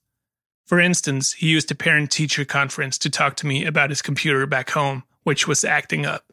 For 0.65 0.79
instance, 0.79 1.33
he 1.33 1.49
used 1.49 1.71
a 1.71 1.75
parent 1.75 2.11
teacher 2.11 2.45
conference 2.45 2.97
to 2.99 3.09
talk 3.09 3.35
to 3.37 3.47
me 3.47 3.65
about 3.65 3.89
his 3.89 4.01
computer 4.01 4.45
back 4.45 4.69
home, 4.69 5.03
which 5.23 5.47
was 5.47 5.63
acting 5.63 6.05
up. 6.05 6.31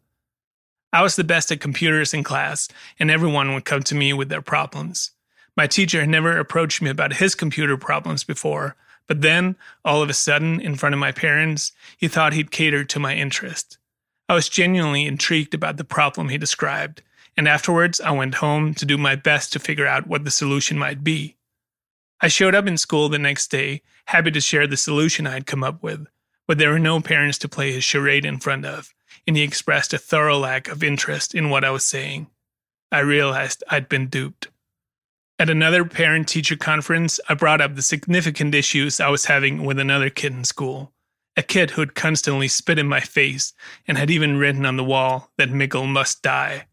I 0.92 1.02
was 1.02 1.16
the 1.16 1.24
best 1.24 1.52
at 1.52 1.60
computers 1.60 2.12
in 2.12 2.24
class, 2.24 2.68
and 2.98 3.10
everyone 3.10 3.54
would 3.54 3.64
come 3.64 3.82
to 3.84 3.94
me 3.94 4.12
with 4.12 4.28
their 4.28 4.42
problems. 4.42 5.12
My 5.56 5.66
teacher 5.66 6.00
had 6.00 6.08
never 6.08 6.38
approached 6.38 6.82
me 6.82 6.90
about 6.90 7.14
his 7.14 7.34
computer 7.34 7.76
problems 7.76 8.24
before, 8.24 8.76
but 9.06 9.22
then, 9.22 9.56
all 9.84 10.02
of 10.02 10.10
a 10.10 10.14
sudden, 10.14 10.60
in 10.60 10.76
front 10.76 10.94
of 10.94 10.98
my 10.98 11.12
parents, 11.12 11.72
he 11.96 12.08
thought 12.08 12.32
he'd 12.32 12.50
catered 12.50 12.88
to 12.90 13.00
my 13.00 13.14
interest. 13.14 13.78
I 14.30 14.34
was 14.34 14.48
genuinely 14.48 15.06
intrigued 15.06 15.54
about 15.54 15.76
the 15.76 15.82
problem 15.82 16.28
he 16.28 16.38
described, 16.38 17.02
and 17.36 17.48
afterwards 17.48 18.00
I 18.00 18.12
went 18.12 18.36
home 18.36 18.74
to 18.74 18.86
do 18.86 18.96
my 18.96 19.16
best 19.16 19.52
to 19.52 19.58
figure 19.58 19.88
out 19.88 20.06
what 20.06 20.22
the 20.22 20.30
solution 20.30 20.78
might 20.78 21.02
be. 21.02 21.36
I 22.20 22.28
showed 22.28 22.54
up 22.54 22.68
in 22.68 22.78
school 22.78 23.08
the 23.08 23.18
next 23.18 23.50
day, 23.50 23.82
happy 24.04 24.30
to 24.30 24.40
share 24.40 24.68
the 24.68 24.76
solution 24.76 25.26
I 25.26 25.32
had 25.32 25.48
come 25.48 25.64
up 25.64 25.82
with, 25.82 26.06
but 26.46 26.58
there 26.58 26.70
were 26.70 26.78
no 26.78 27.00
parents 27.00 27.38
to 27.38 27.48
play 27.48 27.72
his 27.72 27.82
charade 27.82 28.24
in 28.24 28.38
front 28.38 28.64
of, 28.66 28.94
and 29.26 29.36
he 29.36 29.42
expressed 29.42 29.92
a 29.92 29.98
thorough 29.98 30.38
lack 30.38 30.68
of 30.68 30.84
interest 30.84 31.34
in 31.34 31.50
what 31.50 31.64
I 31.64 31.70
was 31.70 31.84
saying. 31.84 32.28
I 32.92 33.00
realized 33.00 33.64
I'd 33.68 33.88
been 33.88 34.06
duped. 34.06 34.46
At 35.40 35.50
another 35.50 35.84
parent 35.84 36.28
teacher 36.28 36.54
conference, 36.54 37.18
I 37.28 37.34
brought 37.34 37.60
up 37.60 37.74
the 37.74 37.82
significant 37.82 38.54
issues 38.54 39.00
I 39.00 39.08
was 39.08 39.24
having 39.24 39.64
with 39.64 39.80
another 39.80 40.08
kid 40.08 40.34
in 40.34 40.44
school. 40.44 40.92
A 41.36 41.42
kid 41.42 41.70
who'd 41.70 41.94
constantly 41.94 42.48
spit 42.48 42.78
in 42.78 42.88
my 42.88 43.00
face 43.00 43.52
and 43.86 43.96
had 43.96 44.10
even 44.10 44.36
written 44.36 44.66
on 44.66 44.76
the 44.76 44.84
wall 44.84 45.30
that 45.38 45.48
Mikkel 45.48 45.88
must 45.88 46.22
die. 46.22 46.66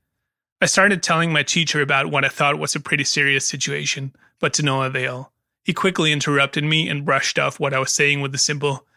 I 0.60 0.66
started 0.66 1.04
telling 1.04 1.32
my 1.32 1.44
teacher 1.44 1.82
about 1.82 2.10
what 2.10 2.26
I 2.26 2.30
thought 2.30 2.58
was 2.58 2.74
a 2.74 2.80
pretty 2.80 3.04
serious 3.04 3.48
situation, 3.48 4.16
but 4.40 4.54
to 4.56 4.64
no 4.64 4.82
avail. 4.82 5.32
He 5.64 5.74
quickly 5.74 6.12
interrupted 6.12 6.64
me 6.64 6.90
and 6.90 7.06
brushed 7.06 7.38
off 7.38 7.60
what 7.60 7.74
I 7.74 7.80
was 7.80 7.92
saying 7.92 8.22
with 8.22 8.32
the 8.32 8.40
simple, 8.40 8.88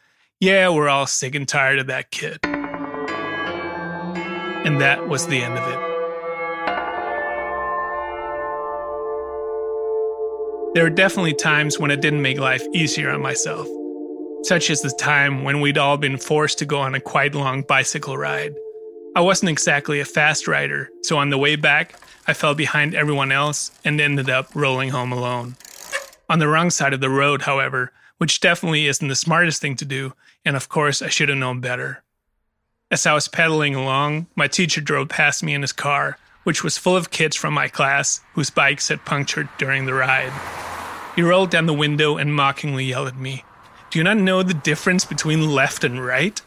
Yeah, 0.41 0.71
we're 0.71 0.89
all 0.89 1.07
sick 1.07 1.35
and 1.35 1.47
tired 1.47 1.79
of 1.79 1.89
that 1.89 2.11
kid. 2.11 2.39
And 4.65 4.81
that 4.81 5.09
was 5.09 5.27
the 5.27 5.43
end 5.43 5.59
of 5.59 5.69
it. 5.69 5.91
There 10.75 10.85
were 10.85 10.91
definitely 10.91 11.35
times 11.35 11.79
when 11.79 11.91
it 11.91 12.01
didn't 12.01 12.23
make 12.23 12.39
life 12.39 12.65
easier 12.73 13.11
on 13.11 13.21
myself, 13.21 13.67
such 14.43 14.71
as 14.71 14.83
the 14.83 14.91
time 14.91 15.45
when 15.45 15.61
we'd 15.61 15.79
all 15.79 15.97
been 15.97 16.17
forced 16.17 16.59
to 16.59 16.65
go 16.65 16.79
on 16.79 16.95
a 16.95 17.01
quite 17.01 17.35
long 17.35 17.63
bicycle 17.63 18.17
ride. 18.17 18.55
I 19.15 19.21
wasn't 19.21 19.51
exactly 19.51 20.01
a 20.01 20.05
fast 20.05 20.47
rider, 20.47 20.89
so 21.03 21.19
on 21.19 21.31
the 21.31 21.39
way 21.39 21.57
back, 21.57 21.95
I 22.27 22.33
fell 22.33 22.55
behind 22.55 22.95
everyone 22.95 23.33
else 23.33 23.73
and 23.85 24.01
ended 24.01 24.31
up 24.31 24.49
rolling 24.55 24.91
home 24.91 25.13
alone. 25.13 25.57
On 26.29 26.39
the 26.39 26.49
wrong 26.49 26.71
side 26.71 26.93
of 26.93 27.01
the 27.01 27.11
road, 27.11 27.43
however, 27.43 27.93
which 28.19 28.41
definitely 28.41 28.87
isn't 28.87 29.09
the 29.09 29.17
smartest 29.17 29.61
thing 29.61 29.77
to 29.77 29.85
do, 29.85 30.13
and 30.45 30.55
of 30.55 30.69
course 30.69 31.03
I 31.03 31.09
should 31.09 31.29
have 31.29 31.39
known 31.39 31.61
better. 31.61 32.03
As 32.91 33.07
I 33.07 33.15
was 33.15 33.29
pedaling 33.29 33.75
along, 33.75 34.27
my 34.37 34.47
teacher 34.47 34.81
drove 34.81 35.09
past 35.09 35.43
me 35.43 35.55
in 35.55 35.63
his 35.63 35.73
car, 35.73 36.19
which 36.45 36.63
was 36.65 36.79
full 36.79 36.97
of 36.97 37.11
kids 37.11 37.37
from 37.37 37.55
my 37.55 37.69
class 37.69 38.21
whose 38.35 38.51
bikes 38.51 38.89
had 38.89 39.05
punctured 39.05 39.49
during 39.59 39.87
the 39.87 39.95
ride. 39.95 40.33
He 41.17 41.23
rolled 41.23 41.51
down 41.51 41.67
the 41.67 41.75
window 41.75 42.17
and 42.17 42.35
mockingly 42.35 42.85
yelled 42.85 43.09
at 43.09 43.17
me, 43.17 43.45
Do 43.91 43.99
you 43.99 44.05
not 44.05 44.19
know 44.19 44.45
the 44.45 44.55
difference 44.55 45.05
between 45.05 45.51
left 45.51 45.83
and 45.83 46.05
right? 46.05 46.41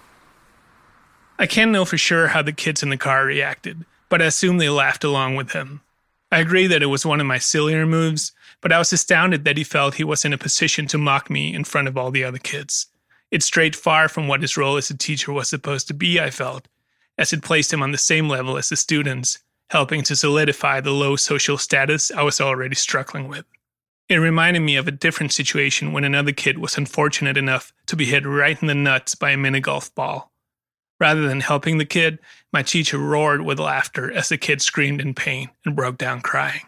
I 1.37 1.45
can't 1.45 1.71
know 1.71 1.83
for 1.83 1.97
sure 1.97 2.27
how 2.27 2.41
the 2.41 2.53
kids 2.53 2.81
in 2.81 2.89
the 2.89 2.95
car 2.95 3.25
reacted, 3.25 3.83
but 4.07 4.21
I 4.21 4.25
assume 4.25 4.59
they 4.59 4.69
laughed 4.69 5.03
along 5.03 5.35
with 5.35 5.51
him. 5.51 5.81
I 6.31 6.39
agree 6.39 6.67
that 6.67 6.81
it 6.81 6.87
was 6.87 7.05
one 7.05 7.19
of 7.19 7.27
my 7.27 7.39
sillier 7.39 7.85
moves, 7.85 8.31
but 8.61 8.71
I 8.71 8.79
was 8.79 8.93
astounded 8.93 9.43
that 9.43 9.57
he 9.57 9.65
felt 9.65 9.95
he 9.95 10.05
was 10.05 10.23
in 10.23 10.31
a 10.31 10.37
position 10.37 10.87
to 10.87 10.97
mock 10.97 11.29
me 11.29 11.53
in 11.53 11.65
front 11.65 11.89
of 11.89 11.97
all 11.97 12.11
the 12.11 12.23
other 12.23 12.37
kids. 12.37 12.87
It 13.29 13.43
strayed 13.43 13.75
far 13.75 14.07
from 14.07 14.29
what 14.29 14.41
his 14.41 14.55
role 14.55 14.77
as 14.77 14.89
a 14.89 14.97
teacher 14.97 15.33
was 15.33 15.49
supposed 15.49 15.89
to 15.89 15.93
be, 15.93 16.21
I 16.21 16.29
felt, 16.29 16.69
as 17.17 17.33
it 17.33 17.43
placed 17.43 17.73
him 17.73 17.83
on 17.83 17.91
the 17.91 17.97
same 17.97 18.29
level 18.29 18.57
as 18.57 18.69
the 18.69 18.77
students, 18.77 19.39
helping 19.69 20.01
to 20.03 20.15
solidify 20.15 20.79
the 20.79 20.91
low 20.91 21.17
social 21.17 21.57
status 21.57 22.09
I 22.09 22.21
was 22.21 22.39
already 22.39 22.75
struggling 22.75 23.27
with. 23.27 23.43
It 24.09 24.17
reminded 24.17 24.59
me 24.59 24.75
of 24.75 24.87
a 24.87 24.91
different 24.91 25.31
situation 25.31 25.93
when 25.93 26.03
another 26.03 26.33
kid 26.33 26.57
was 26.57 26.77
unfortunate 26.77 27.37
enough 27.37 27.73
to 27.87 27.95
be 27.95 28.05
hit 28.05 28.25
right 28.25 28.61
in 28.61 28.67
the 28.67 28.75
nuts 28.75 29.15
by 29.15 29.31
a 29.31 29.37
mini 29.37 29.59
golf 29.59 29.93
ball. 29.95 30.31
Rather 30.99 31.27
than 31.27 31.39
helping 31.39 31.77
the 31.77 31.85
kid, 31.85 32.19
my 32.51 32.63
teacher 32.63 32.97
roared 32.97 33.41
with 33.41 33.59
laughter 33.59 34.11
as 34.11 34.29
the 34.29 34.37
kid 34.37 34.61
screamed 34.61 35.01
in 35.01 35.13
pain 35.13 35.49
and 35.65 35.75
broke 35.75 35.97
down 35.97 36.21
crying. 36.21 36.61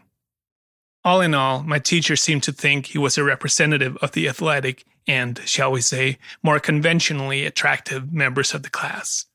All 1.04 1.22
in 1.22 1.36
all, 1.36 1.62
my 1.62 1.77
teacher 1.77 2.15
seemed 2.15 2.42
to 2.44 2.51
think 2.51 2.88
he 2.88 2.98
was 2.98 3.18
a 3.18 3.24
representative 3.24 3.96
of 3.98 4.13
the 4.13 4.27
athletic 4.27 4.84
and, 5.08 5.39
shall 5.46 5.72
we 5.72 5.82
say, 5.82 6.18
more 6.42 6.60
conventionally 6.60 7.46
attractive 7.46 8.12
members 8.12 8.54
of 8.56 8.63
the 8.63 8.72
class. 8.72 9.25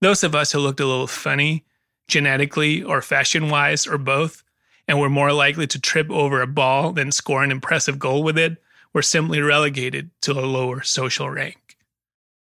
Those 0.00 0.24
of 0.24 0.34
us 0.34 0.52
who 0.52 0.60
looked 0.60 0.80
a 0.80 0.86
little 0.86 1.06
funny, 1.06 1.64
genetically 2.08 2.82
or 2.82 3.02
fashion 3.02 3.50
wise 3.50 3.86
or 3.86 3.98
both, 3.98 4.42
and 4.90 4.98
we 4.98 5.02
were 5.02 5.08
more 5.08 5.32
likely 5.32 5.68
to 5.68 5.80
trip 5.80 6.10
over 6.10 6.42
a 6.42 6.48
ball 6.48 6.90
than 6.90 7.12
score 7.12 7.44
an 7.44 7.52
impressive 7.52 7.96
goal 7.96 8.24
with 8.24 8.36
it, 8.36 8.60
were 8.92 9.02
simply 9.02 9.40
relegated 9.40 10.10
to 10.20 10.32
a 10.32 10.42
lower 10.42 10.82
social 10.82 11.30
rank. 11.30 11.76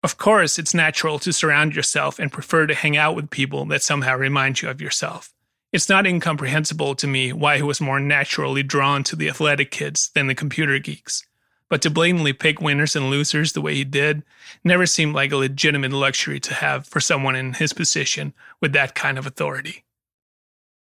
Of 0.04 0.18
course, 0.18 0.58
it's 0.58 0.74
natural 0.74 1.20
to 1.20 1.34
surround 1.34 1.76
yourself 1.76 2.18
and 2.18 2.32
prefer 2.32 2.66
to 2.66 2.74
hang 2.74 2.96
out 2.96 3.14
with 3.14 3.30
people 3.30 3.66
that 3.66 3.84
somehow 3.84 4.16
remind 4.16 4.62
you 4.62 4.70
of 4.70 4.80
yourself. 4.80 5.34
It's 5.74 5.90
not 5.90 6.08
incomprehensible 6.08 6.96
to 6.96 7.08
me 7.08 7.34
why 7.34 7.58
he 7.58 7.62
was 7.64 7.82
more 7.82 8.00
naturally 8.00 8.64
drawn 8.64 9.04
to 9.04 9.18
the 9.18 9.28
athletic 9.28 9.70
kids 9.70 10.10
than 10.16 10.28
the 10.28 10.34
computer 10.34 10.80
geeks. 10.80 11.28
But 11.68 11.82
to 11.82 11.90
blatantly 11.90 12.32
pick 12.32 12.62
winners 12.62 12.96
and 12.96 13.10
losers 13.10 13.52
the 13.52 13.60
way 13.60 13.76
he 13.76 13.84
did 13.84 14.24
never 14.64 14.86
seemed 14.86 15.14
like 15.14 15.34
a 15.34 15.38
legitimate 15.38 15.92
luxury 15.92 16.40
to 16.40 16.54
have 16.54 16.88
for 16.88 17.02
someone 17.02 17.36
in 17.36 17.56
his 17.56 17.74
position 17.74 18.34
with 18.62 18.72
that 18.72 18.96
kind 18.96 19.18
of 19.18 19.28
authority. 19.28 19.84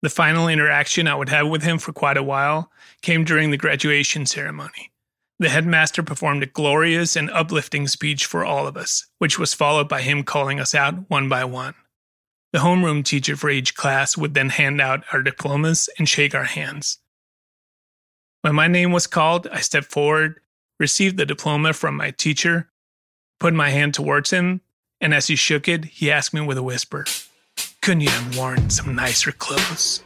The 0.04 0.10
final 0.10 0.48
interaction 0.48 1.08
I 1.08 1.14
would 1.14 1.30
have 1.30 1.48
with 1.48 1.62
him 1.62 1.78
for 1.78 1.94
quite 1.94 2.18
a 2.18 2.22
while 2.22 2.70
came 3.00 3.24
during 3.24 3.50
the 3.50 3.56
graduation 3.56 4.26
ceremony. 4.26 4.92
The 5.38 5.48
headmaster 5.48 6.02
performed 6.02 6.42
a 6.42 6.46
glorious 6.46 7.16
and 7.16 7.30
uplifting 7.30 7.88
speech 7.88 8.26
for 8.26 8.44
all 8.44 8.66
of 8.66 8.76
us, 8.76 9.06
which 9.16 9.38
was 9.38 9.54
followed 9.54 9.88
by 9.88 10.02
him 10.02 10.22
calling 10.22 10.60
us 10.60 10.74
out 10.74 11.08
one 11.08 11.30
by 11.30 11.46
one. 11.46 11.72
The 12.52 12.58
homeroom 12.58 13.02
teacher 13.02 13.34
for 13.34 13.48
each 13.48 13.76
class 13.76 14.14
would 14.14 14.34
then 14.34 14.50
hand 14.50 14.78
out 14.78 15.04
our 15.10 15.22
diplomas 15.22 15.88
and 15.98 16.06
shake 16.06 16.34
our 16.34 16.44
hands. 16.44 16.98
When 18.42 18.54
my 18.54 18.68
name 18.68 18.92
was 18.92 19.06
called, 19.06 19.46
I 19.50 19.60
stepped 19.60 19.90
forward, 19.90 20.38
received 20.78 21.16
the 21.16 21.24
diploma 21.24 21.72
from 21.72 21.96
my 21.96 22.10
teacher, 22.10 22.68
put 23.40 23.54
my 23.54 23.70
hand 23.70 23.94
towards 23.94 24.28
him, 24.28 24.60
and 25.00 25.14
as 25.14 25.28
he 25.28 25.34
shook 25.34 25.66
it, 25.66 25.86
he 25.86 26.12
asked 26.12 26.34
me 26.34 26.42
with 26.42 26.58
a 26.58 26.62
whisper, 26.62 27.06
Couldn't 27.84 28.00
you 28.00 28.08
have 28.08 28.38
worn 28.38 28.70
some 28.70 28.94
nicer 28.94 29.30
clothes? 29.30 30.00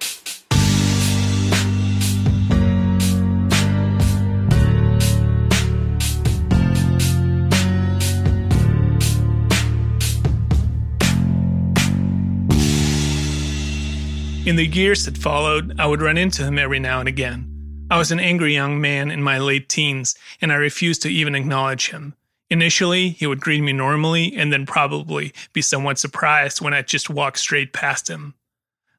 In 14.44 14.56
the 14.56 14.66
years 14.66 15.04
that 15.04 15.16
followed, 15.16 15.78
I 15.78 15.86
would 15.86 16.02
run 16.02 16.18
into 16.18 16.42
him 16.42 16.58
every 16.58 16.80
now 16.80 16.98
and 16.98 17.08
again. 17.08 17.86
I 17.92 17.98
was 17.98 18.10
an 18.10 18.18
angry 18.18 18.54
young 18.54 18.80
man 18.80 19.12
in 19.12 19.22
my 19.22 19.38
late 19.38 19.68
teens, 19.68 20.16
and 20.42 20.50
I 20.50 20.56
refused 20.56 21.02
to 21.02 21.08
even 21.08 21.36
acknowledge 21.36 21.90
him. 21.90 22.16
Initially, 22.50 23.10
he 23.10 23.26
would 23.26 23.40
greet 23.40 23.60
me 23.60 23.72
normally 23.72 24.34
and 24.34 24.52
then 24.52 24.64
probably 24.64 25.32
be 25.52 25.60
somewhat 25.60 25.98
surprised 25.98 26.60
when 26.60 26.72
I'd 26.72 26.88
just 26.88 27.10
walked 27.10 27.38
straight 27.38 27.72
past 27.72 28.08
him. 28.08 28.34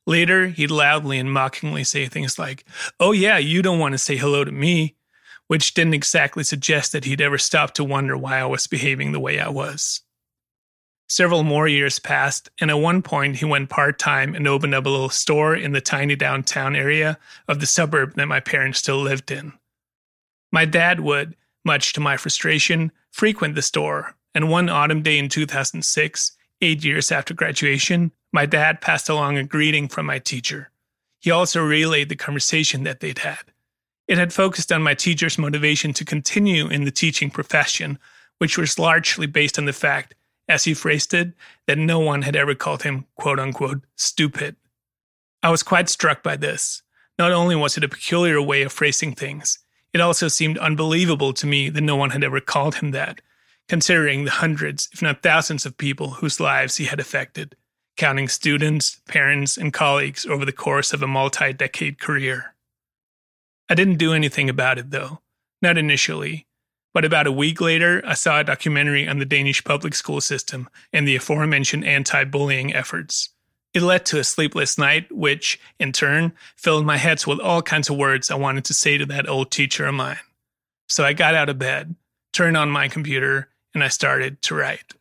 Later, 0.05 0.47
he'd 0.47 0.71
loudly 0.71 1.19
and 1.19 1.31
mockingly 1.31 1.83
say 1.83 2.07
things 2.07 2.39
like, 2.39 2.65
Oh, 2.99 3.11
yeah, 3.11 3.37
you 3.37 3.61
don't 3.61 3.79
want 3.79 3.93
to 3.93 3.97
say 3.97 4.17
hello 4.17 4.43
to 4.43 4.51
me, 4.51 4.95
which 5.47 5.73
didn't 5.73 5.95
exactly 5.95 6.43
suggest 6.43 6.91
that 6.91 7.05
he'd 7.05 7.21
ever 7.21 7.37
stop 7.37 7.73
to 7.75 7.83
wonder 7.83 8.15
why 8.15 8.39
I 8.39 8.45
was 8.45 8.67
behaving 8.67 9.11
the 9.11 9.19
way 9.19 9.39
I 9.39 9.49
was. 9.49 10.01
Several 11.07 11.43
more 11.43 11.67
years 11.67 11.97
passed, 11.97 12.49
and 12.61 12.69
at 12.69 12.77
one 12.77 13.01
point 13.01 13.37
he 13.37 13.45
went 13.45 13.69
part 13.69 13.97
time 13.97 14.35
and 14.35 14.47
opened 14.47 14.75
up 14.75 14.85
a 14.85 14.89
little 14.89 15.09
store 15.09 15.55
in 15.55 15.71
the 15.71 15.81
tiny 15.81 16.15
downtown 16.15 16.75
area 16.75 17.17
of 17.47 17.59
the 17.59 17.65
suburb 17.65 18.13
that 18.13 18.27
my 18.27 18.39
parents 18.39 18.77
still 18.77 19.01
lived 19.01 19.31
in. 19.31 19.53
My 20.51 20.65
dad 20.65 20.99
would, 20.99 21.35
much 21.69 21.93
to 21.93 21.99
my 21.99 22.17
frustration, 22.17 22.91
frequent 23.11 23.53
the 23.53 23.61
store, 23.61 24.15
and 24.33 24.49
one 24.49 24.69
autumn 24.69 25.03
day 25.03 25.19
in 25.19 25.29
2006, 25.29 26.31
eight 26.61 26.83
years 26.83 27.11
after 27.11 27.35
graduation, 27.35 28.11
my 28.31 28.47
dad 28.47 28.81
passed 28.81 29.07
along 29.07 29.37
a 29.37 29.43
greeting 29.43 29.87
from 29.87 30.07
my 30.07 30.17
teacher. 30.17 30.71
He 31.19 31.29
also 31.29 31.61
relayed 31.61 32.09
the 32.09 32.15
conversation 32.15 32.85
that 32.85 33.01
they'd 33.01 33.19
had. 33.19 33.43
It 34.07 34.17
had 34.17 34.33
focused 34.33 34.71
on 34.71 34.81
my 34.81 34.95
teacher's 34.95 35.37
motivation 35.37 35.93
to 35.93 36.03
continue 36.03 36.67
in 36.67 36.85
the 36.85 36.97
teaching 37.03 37.29
profession, 37.29 37.99
which 38.39 38.57
was 38.57 38.79
largely 38.79 39.27
based 39.27 39.59
on 39.59 39.65
the 39.65 39.79
fact 39.85 40.15
as 40.47 40.63
he 40.63 40.73
phrased 40.73 41.13
it, 41.13 41.33
that 41.67 41.77
no 41.77 41.99
one 41.99 42.23
had 42.23 42.35
ever 42.35 42.55
called 42.55 42.81
him, 42.81 43.05
quote 43.15 43.39
unquote, 43.39 43.81
stupid. 43.95 44.55
I 45.43 45.51
was 45.51 45.61
quite 45.61 45.87
struck 45.87 46.23
by 46.23 46.35
this. 46.35 46.81
Not 47.19 47.31
only 47.31 47.55
was 47.55 47.77
it 47.77 47.83
a 47.83 47.95
peculiar 47.95 48.41
way 48.41 48.63
of 48.63 48.73
phrasing 48.73 49.13
things, 49.13 49.59
it 49.93 50.01
also 50.01 50.27
seemed 50.27 50.57
unbelievable 50.57 51.33
to 51.33 51.47
me 51.47 51.69
that 51.69 51.81
no 51.81 51.95
one 51.95 52.11
had 52.11 52.23
ever 52.23 52.39
called 52.39 52.75
him 52.75 52.91
that, 52.91 53.21
considering 53.67 54.25
the 54.25 54.31
hundreds, 54.31 54.89
if 54.93 55.01
not 55.01 55.23
thousands, 55.23 55.65
of 55.65 55.77
people 55.77 56.11
whose 56.11 56.39
lives 56.39 56.77
he 56.77 56.85
had 56.85 56.99
affected, 56.99 57.55
counting 57.97 58.27
students, 58.27 59.01
parents, 59.07 59.57
and 59.57 59.73
colleagues 59.73 60.25
over 60.25 60.45
the 60.45 60.51
course 60.51 60.93
of 60.93 61.01
a 61.01 61.07
multi 61.07 61.53
decade 61.53 61.99
career. 61.99 62.55
I 63.69 63.75
didn't 63.75 63.97
do 63.97 64.13
anything 64.13 64.49
about 64.49 64.77
it, 64.77 64.91
though, 64.91 65.19
not 65.61 65.77
initially, 65.77 66.47
but 66.93 67.05
about 67.05 67.27
a 67.27 67.31
week 67.31 67.61
later, 67.61 68.01
I 68.05 68.15
saw 68.15 68.39
a 68.39 68.43
documentary 68.43 69.07
on 69.07 69.19
the 69.19 69.25
Danish 69.25 69.63
public 69.63 69.93
school 69.93 70.21
system 70.21 70.69
and 70.91 71.07
the 71.07 71.15
aforementioned 71.15 71.85
anti 71.85 72.23
bullying 72.23 72.73
efforts. 72.73 73.29
It 73.71 73.83
led 73.83 74.03
to 74.07 74.17
a 74.17 74.23
sleepless 74.23 74.79
night, 74.79 75.11
which, 75.11 75.59
in 75.79 75.91
turn, 75.91 76.33
filled 76.55 76.87
my 76.87 76.97
head 76.97 77.23
with 77.27 77.39
all 77.39 77.61
kinds 77.61 77.87
of 77.87 77.97
words 77.97 78.31
I 78.31 78.35
wanted 78.35 78.65
to 78.65 78.73
say 78.73 78.97
to 78.97 79.05
that 79.05 79.29
old 79.29 79.51
teacher 79.51 79.85
of 79.85 79.93
mine. 79.93 80.17
So 80.87 81.05
I 81.05 81.13
got 81.13 81.35
out 81.35 81.49
of 81.49 81.59
bed, 81.59 81.95
turned 82.33 82.57
on 82.57 82.71
my 82.71 82.87
computer, 82.87 83.49
and 83.75 83.83
I 83.83 83.89
started 83.89 84.41
to 84.41 84.55
write. 84.55 84.95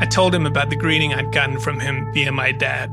I 0.00 0.06
told 0.10 0.34
him 0.34 0.46
about 0.46 0.70
the 0.70 0.76
greeting 0.76 1.12
I'd 1.12 1.30
gotten 1.30 1.60
from 1.60 1.78
him 1.78 2.10
via 2.14 2.32
my 2.32 2.52
dad, 2.52 2.88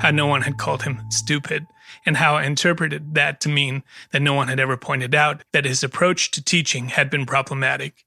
how 0.00 0.12
no 0.12 0.28
one 0.28 0.42
had 0.42 0.56
called 0.56 0.84
him 0.84 1.02
stupid, 1.10 1.66
and 2.06 2.16
how 2.16 2.36
I 2.36 2.44
interpreted 2.44 3.16
that 3.16 3.40
to 3.40 3.48
mean 3.48 3.82
that 4.12 4.22
no 4.22 4.34
one 4.34 4.46
had 4.46 4.60
ever 4.60 4.76
pointed 4.76 5.16
out 5.16 5.42
that 5.52 5.64
his 5.64 5.82
approach 5.82 6.30
to 6.30 6.44
teaching 6.44 6.90
had 6.90 7.10
been 7.10 7.26
problematic. 7.26 8.04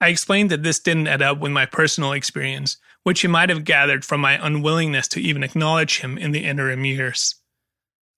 I 0.00 0.08
explained 0.08 0.50
that 0.50 0.62
this 0.62 0.78
didn't 0.78 1.08
add 1.08 1.22
up 1.22 1.38
with 1.38 1.50
my 1.50 1.66
personal 1.66 2.12
experience, 2.12 2.76
which 3.02 3.20
he 3.20 3.28
might 3.28 3.48
have 3.48 3.64
gathered 3.64 4.04
from 4.04 4.20
my 4.20 4.38
unwillingness 4.44 5.08
to 5.08 5.20
even 5.20 5.42
acknowledge 5.42 6.00
him 6.00 6.16
in 6.16 6.30
the 6.30 6.44
interim 6.44 6.84
years. 6.84 7.34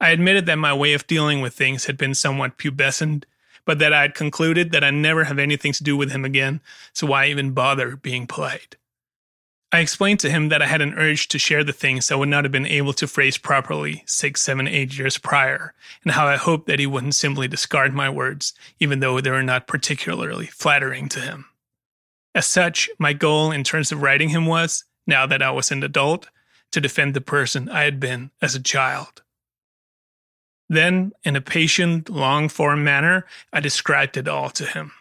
I 0.00 0.10
admitted 0.10 0.46
that 0.46 0.56
my 0.56 0.74
way 0.74 0.92
of 0.92 1.06
dealing 1.06 1.40
with 1.40 1.54
things 1.54 1.86
had 1.86 1.96
been 1.96 2.14
somewhat 2.14 2.58
pubescent, 2.58 3.24
but 3.64 3.78
that 3.78 3.92
I 3.92 4.02
had 4.02 4.14
concluded 4.14 4.72
that 4.72 4.84
I'd 4.84 4.94
never 4.94 5.24
have 5.24 5.38
anything 5.38 5.72
to 5.72 5.84
do 5.84 5.96
with 5.96 6.10
him 6.10 6.24
again, 6.24 6.60
so 6.92 7.06
why 7.06 7.26
even 7.26 7.52
bother 7.52 7.96
being 7.96 8.26
polite? 8.26 8.76
I 9.72 9.78
explained 9.78 10.18
to 10.20 10.30
him 10.30 10.48
that 10.48 10.62
I 10.62 10.66
had 10.66 10.80
an 10.80 10.94
urge 10.94 11.28
to 11.28 11.38
share 11.38 11.62
the 11.62 11.72
things 11.72 12.10
I 12.10 12.16
would 12.16 12.28
not 12.28 12.44
have 12.44 12.50
been 12.50 12.66
able 12.66 12.92
to 12.94 13.06
phrase 13.06 13.38
properly 13.38 14.02
six, 14.04 14.42
seven, 14.42 14.66
eight 14.66 14.98
years 14.98 15.16
prior, 15.16 15.74
and 16.02 16.12
how 16.12 16.26
I 16.26 16.36
hoped 16.36 16.66
that 16.66 16.80
he 16.80 16.86
wouldn't 16.86 17.14
simply 17.14 17.46
discard 17.46 17.94
my 17.94 18.10
words, 18.10 18.52
even 18.80 18.98
though 18.98 19.20
they 19.20 19.30
were 19.30 19.42
not 19.42 19.68
particularly 19.68 20.46
flattering 20.46 21.08
to 21.10 21.20
him. 21.20 21.46
As 22.34 22.46
such, 22.46 22.88
my 22.98 23.12
goal 23.12 23.50
in 23.50 23.64
terms 23.64 23.92
of 23.92 24.02
writing 24.02 24.28
him 24.28 24.46
was, 24.46 24.84
now 25.06 25.26
that 25.26 25.42
I 25.42 25.50
was 25.50 25.70
an 25.70 25.82
adult, 25.82 26.28
to 26.72 26.80
defend 26.80 27.14
the 27.14 27.20
person 27.20 27.68
I 27.68 27.82
had 27.82 27.98
been 27.98 28.30
as 28.40 28.54
a 28.54 28.62
child. 28.62 29.22
Then, 30.68 31.12
in 31.24 31.34
a 31.34 31.40
patient, 31.40 32.08
long 32.08 32.48
form 32.48 32.84
manner, 32.84 33.26
I 33.52 33.58
described 33.58 34.16
it 34.16 34.28
all 34.28 34.50
to 34.50 34.64
him 34.64 34.92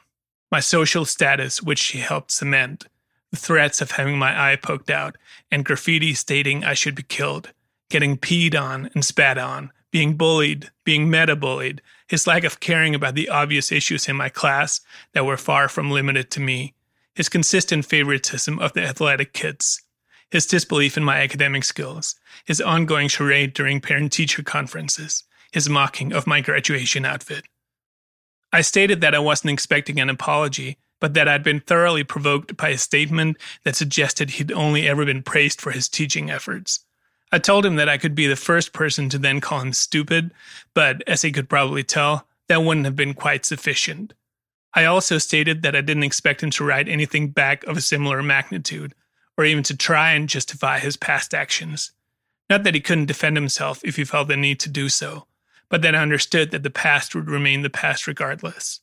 my 0.51 0.59
social 0.59 1.05
status, 1.05 1.61
which 1.61 1.83
he 1.87 1.99
helped 1.99 2.31
cement 2.31 2.87
the 3.31 3.37
threats 3.37 3.81
of 3.81 3.91
having 3.91 4.17
my 4.17 4.51
eye 4.51 4.55
poked 4.55 4.89
out, 4.89 5.15
and 5.51 5.65
graffiti 5.65 6.13
stating 6.13 6.63
I 6.63 6.73
should 6.73 6.95
be 6.95 7.03
killed, 7.03 7.51
getting 7.89 8.17
peed 8.17 8.59
on 8.59 8.89
and 8.93 9.05
spat 9.05 9.37
on, 9.37 9.71
being 9.91 10.15
bullied, 10.15 10.71
being 10.83 11.09
meta 11.09 11.35
bullied, 11.35 11.81
his 12.07 12.25
lack 12.25 12.43
of 12.43 12.59
caring 12.59 12.95
about 12.95 13.13
the 13.13 13.29
obvious 13.29 13.71
issues 13.71 14.07
in 14.07 14.15
my 14.15 14.29
class 14.29 14.81
that 15.13 15.25
were 15.25 15.37
far 15.37 15.69
from 15.69 15.91
limited 15.91 16.31
to 16.31 16.39
me, 16.39 16.73
his 17.15 17.29
consistent 17.29 17.85
favoritism 17.85 18.59
of 18.59 18.73
the 18.73 18.83
athletic 18.83 19.33
kids, 19.33 19.81
his 20.31 20.45
disbelief 20.45 20.97
in 20.97 21.03
my 21.03 21.19
academic 21.21 21.63
skills, 21.63 22.15
his 22.45 22.61
ongoing 22.61 23.07
charade 23.07 23.53
during 23.53 23.81
parent 23.81 24.11
teacher 24.11 24.43
conferences, 24.43 25.23
his 25.51 25.69
mocking 25.69 26.13
of 26.13 26.27
my 26.27 26.41
graduation 26.41 27.05
outfit. 27.05 27.45
I 28.51 28.61
stated 28.61 29.01
that 29.01 29.15
I 29.15 29.19
wasn't 29.19 29.51
expecting 29.51 29.99
an 29.99 30.09
apology 30.09 30.77
but 30.99 31.13
that 31.13 31.27
I'd 31.27 31.43
been 31.43 31.61
thoroughly 31.61 32.03
provoked 32.03 32.57
by 32.57 32.69
a 32.69 32.77
statement 32.77 33.37
that 33.63 33.75
suggested 33.75 34.31
he'd 34.31 34.51
only 34.51 34.87
ever 34.87 35.05
been 35.05 35.23
praised 35.23 35.61
for 35.61 35.71
his 35.71 35.89
teaching 35.89 36.29
efforts. 36.29 36.85
I 37.31 37.39
told 37.39 37.65
him 37.65 37.75
that 37.75 37.89
I 37.89 37.97
could 37.97 38.15
be 38.15 38.27
the 38.27 38.35
first 38.35 38.73
person 38.73 39.09
to 39.09 39.17
then 39.17 39.39
call 39.39 39.61
him 39.61 39.73
stupid, 39.73 40.31
but 40.73 41.03
as 41.07 41.21
he 41.21 41.31
could 41.31 41.49
probably 41.49 41.83
tell, 41.83 42.27
that 42.47 42.63
wouldn't 42.63 42.85
have 42.85 42.95
been 42.95 43.13
quite 43.13 43.45
sufficient. 43.45 44.13
I 44.73 44.85
also 44.85 45.17
stated 45.17 45.61
that 45.63 45.75
I 45.75 45.81
didn't 45.81 46.03
expect 46.03 46.43
him 46.43 46.51
to 46.51 46.63
write 46.63 46.87
anything 46.87 47.29
back 47.29 47.63
of 47.65 47.77
a 47.77 47.81
similar 47.81 48.21
magnitude, 48.21 48.93
or 49.37 49.45
even 49.45 49.63
to 49.63 49.75
try 49.75 50.11
and 50.11 50.29
justify 50.29 50.79
his 50.79 50.97
past 50.97 51.33
actions. 51.33 51.91
Not 52.49 52.63
that 52.63 52.75
he 52.75 52.81
couldn't 52.81 53.05
defend 53.05 53.37
himself 53.37 53.81
if 53.83 53.95
he 53.95 54.03
felt 54.03 54.27
the 54.27 54.37
need 54.37 54.59
to 54.61 54.69
do 54.69 54.89
so, 54.89 55.27
but 55.69 55.81
that 55.81 55.95
I 55.95 56.01
understood 56.01 56.51
that 56.51 56.63
the 56.63 56.69
past 56.69 57.15
would 57.15 57.29
remain 57.29 57.61
the 57.61 57.69
past 57.69 58.07
regardless. 58.07 58.81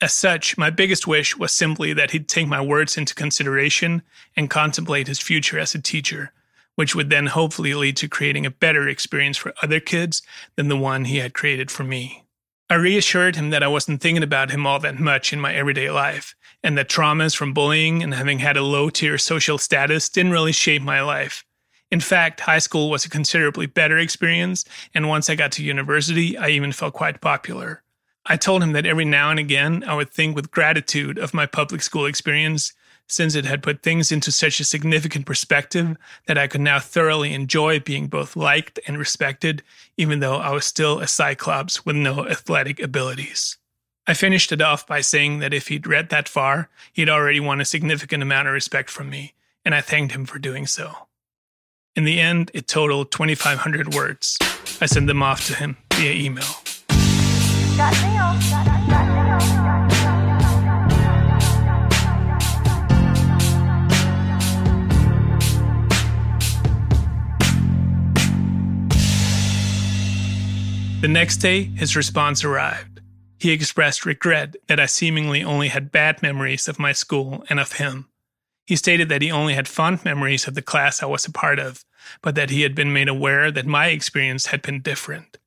As 0.00 0.14
such, 0.14 0.56
my 0.56 0.70
biggest 0.70 1.08
wish 1.08 1.36
was 1.36 1.52
simply 1.52 1.92
that 1.92 2.12
he'd 2.12 2.28
take 2.28 2.46
my 2.46 2.60
words 2.60 2.96
into 2.96 3.14
consideration 3.14 4.02
and 4.36 4.48
contemplate 4.48 5.08
his 5.08 5.18
future 5.18 5.58
as 5.58 5.74
a 5.74 5.82
teacher, 5.82 6.32
which 6.76 6.94
would 6.94 7.10
then 7.10 7.26
hopefully 7.26 7.74
lead 7.74 7.96
to 7.96 8.08
creating 8.08 8.46
a 8.46 8.50
better 8.50 8.88
experience 8.88 9.36
for 9.36 9.52
other 9.60 9.80
kids 9.80 10.22
than 10.54 10.68
the 10.68 10.76
one 10.76 11.06
he 11.06 11.18
had 11.18 11.34
created 11.34 11.70
for 11.72 11.82
me. 11.82 12.24
I 12.70 12.74
reassured 12.74 13.36
him 13.36 13.48
that 13.50 13.62
I 13.62 13.68
wasn't 13.68 14.02
thinking 14.02 14.22
about 14.22 14.50
him 14.50 14.66
all 14.66 14.78
that 14.80 14.98
much 14.98 15.32
in 15.32 15.40
my 15.40 15.54
everyday 15.54 15.90
life, 15.90 16.34
and 16.62 16.76
that 16.76 16.90
traumas 16.90 17.34
from 17.34 17.54
bullying 17.54 18.02
and 18.02 18.12
having 18.12 18.40
had 18.40 18.58
a 18.58 18.62
low 18.62 18.90
tier 18.90 19.16
social 19.16 19.56
status 19.56 20.10
didn't 20.10 20.32
really 20.32 20.52
shape 20.52 20.82
my 20.82 21.00
life. 21.00 21.46
In 21.90 22.00
fact, 22.00 22.40
high 22.40 22.58
school 22.58 22.90
was 22.90 23.06
a 23.06 23.08
considerably 23.08 23.64
better 23.64 23.96
experience, 23.96 24.66
and 24.92 25.08
once 25.08 25.30
I 25.30 25.34
got 25.34 25.50
to 25.52 25.64
university, 25.64 26.36
I 26.36 26.48
even 26.48 26.72
felt 26.72 26.92
quite 26.92 27.22
popular. 27.22 27.82
I 28.26 28.36
told 28.36 28.62
him 28.62 28.72
that 28.72 28.84
every 28.84 29.06
now 29.06 29.30
and 29.30 29.40
again 29.40 29.82
I 29.86 29.94
would 29.94 30.10
think 30.10 30.36
with 30.36 30.50
gratitude 30.50 31.16
of 31.16 31.32
my 31.32 31.46
public 31.46 31.80
school 31.80 32.04
experience, 32.04 32.74
since 33.08 33.34
it 33.34 33.46
had 33.46 33.62
put 33.62 33.82
things 33.82 34.12
into 34.12 34.30
such 34.30 34.60
a 34.60 34.64
significant 34.64 35.26
perspective 35.26 35.96
that 36.26 36.38
I 36.38 36.46
could 36.46 36.60
now 36.60 36.78
thoroughly 36.78 37.32
enjoy 37.32 37.80
being 37.80 38.06
both 38.06 38.36
liked 38.36 38.78
and 38.86 38.98
respected, 38.98 39.62
even 39.96 40.20
though 40.20 40.36
I 40.36 40.50
was 40.50 40.66
still 40.66 41.00
a 41.00 41.06
cyclops 41.06 41.84
with 41.84 41.96
no 41.96 42.28
athletic 42.28 42.80
abilities. 42.80 43.56
I 44.06 44.14
finished 44.14 44.52
it 44.52 44.62
off 44.62 44.86
by 44.86 45.00
saying 45.00 45.40
that 45.40 45.52
if 45.52 45.68
he'd 45.68 45.86
read 45.86 46.10
that 46.10 46.28
far, 46.28 46.68
he'd 46.92 47.10
already 47.10 47.40
won 47.40 47.60
a 47.60 47.64
significant 47.64 48.22
amount 48.22 48.48
of 48.48 48.54
respect 48.54 48.90
from 48.90 49.10
me, 49.10 49.34
and 49.64 49.74
I 49.74 49.80
thanked 49.80 50.14
him 50.14 50.24
for 50.24 50.38
doing 50.38 50.66
so. 50.66 51.08
In 51.96 52.04
the 52.04 52.20
end, 52.20 52.50
it 52.54 52.68
totaled 52.68 53.10
2,500 53.10 53.94
words. 53.94 54.38
I 54.80 54.86
sent 54.86 55.08
them 55.08 55.22
off 55.22 55.46
to 55.48 55.54
him 55.54 55.76
via 55.94 56.12
email. 56.12 56.44
The 71.00 71.06
next 71.06 71.36
day, 71.36 71.62
his 71.62 71.94
response 71.94 72.42
arrived. 72.42 73.00
He 73.38 73.52
expressed 73.52 74.04
regret 74.04 74.56
that 74.66 74.80
I 74.80 74.86
seemingly 74.86 75.44
only 75.44 75.68
had 75.68 75.92
bad 75.92 76.22
memories 76.22 76.66
of 76.66 76.80
my 76.80 76.90
school 76.90 77.44
and 77.48 77.60
of 77.60 77.74
him. 77.74 78.08
He 78.66 78.74
stated 78.74 79.08
that 79.08 79.22
he 79.22 79.30
only 79.30 79.54
had 79.54 79.68
fond 79.68 80.04
memories 80.04 80.48
of 80.48 80.56
the 80.56 80.60
class 80.60 81.00
I 81.00 81.06
was 81.06 81.24
a 81.24 81.30
part 81.30 81.60
of, 81.60 81.84
but 82.20 82.34
that 82.34 82.50
he 82.50 82.62
had 82.62 82.74
been 82.74 82.92
made 82.92 83.08
aware 83.08 83.52
that 83.52 83.64
my 83.64 83.86
experience 83.86 84.46
had 84.46 84.60
been 84.60 84.82
different. 84.82 85.38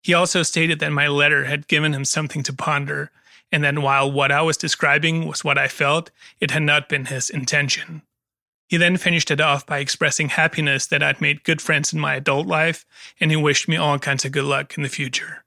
He 0.00 0.14
also 0.14 0.44
stated 0.44 0.78
that 0.78 0.92
my 0.92 1.08
letter 1.08 1.46
had 1.46 1.66
given 1.66 1.92
him 1.92 2.04
something 2.04 2.44
to 2.44 2.52
ponder, 2.52 3.10
and 3.50 3.64
that 3.64 3.76
while 3.80 4.10
what 4.10 4.30
I 4.30 4.42
was 4.42 4.56
describing 4.56 5.26
was 5.26 5.42
what 5.42 5.58
I 5.58 5.66
felt, 5.66 6.12
it 6.38 6.52
had 6.52 6.62
not 6.62 6.88
been 6.88 7.06
his 7.06 7.30
intention. 7.30 8.02
He 8.68 8.76
then 8.76 8.96
finished 8.96 9.30
it 9.30 9.40
off 9.40 9.66
by 9.66 9.78
expressing 9.78 10.30
happiness 10.30 10.86
that 10.86 11.02
I'd 11.02 11.20
made 11.20 11.44
good 11.44 11.60
friends 11.60 11.92
in 11.92 12.00
my 12.00 12.14
adult 12.14 12.46
life, 12.46 12.86
and 13.20 13.30
he 13.30 13.36
wished 13.36 13.68
me 13.68 13.76
all 13.76 13.98
kinds 13.98 14.24
of 14.24 14.32
good 14.32 14.44
luck 14.44 14.76
in 14.76 14.82
the 14.82 14.88
future. 14.88 15.44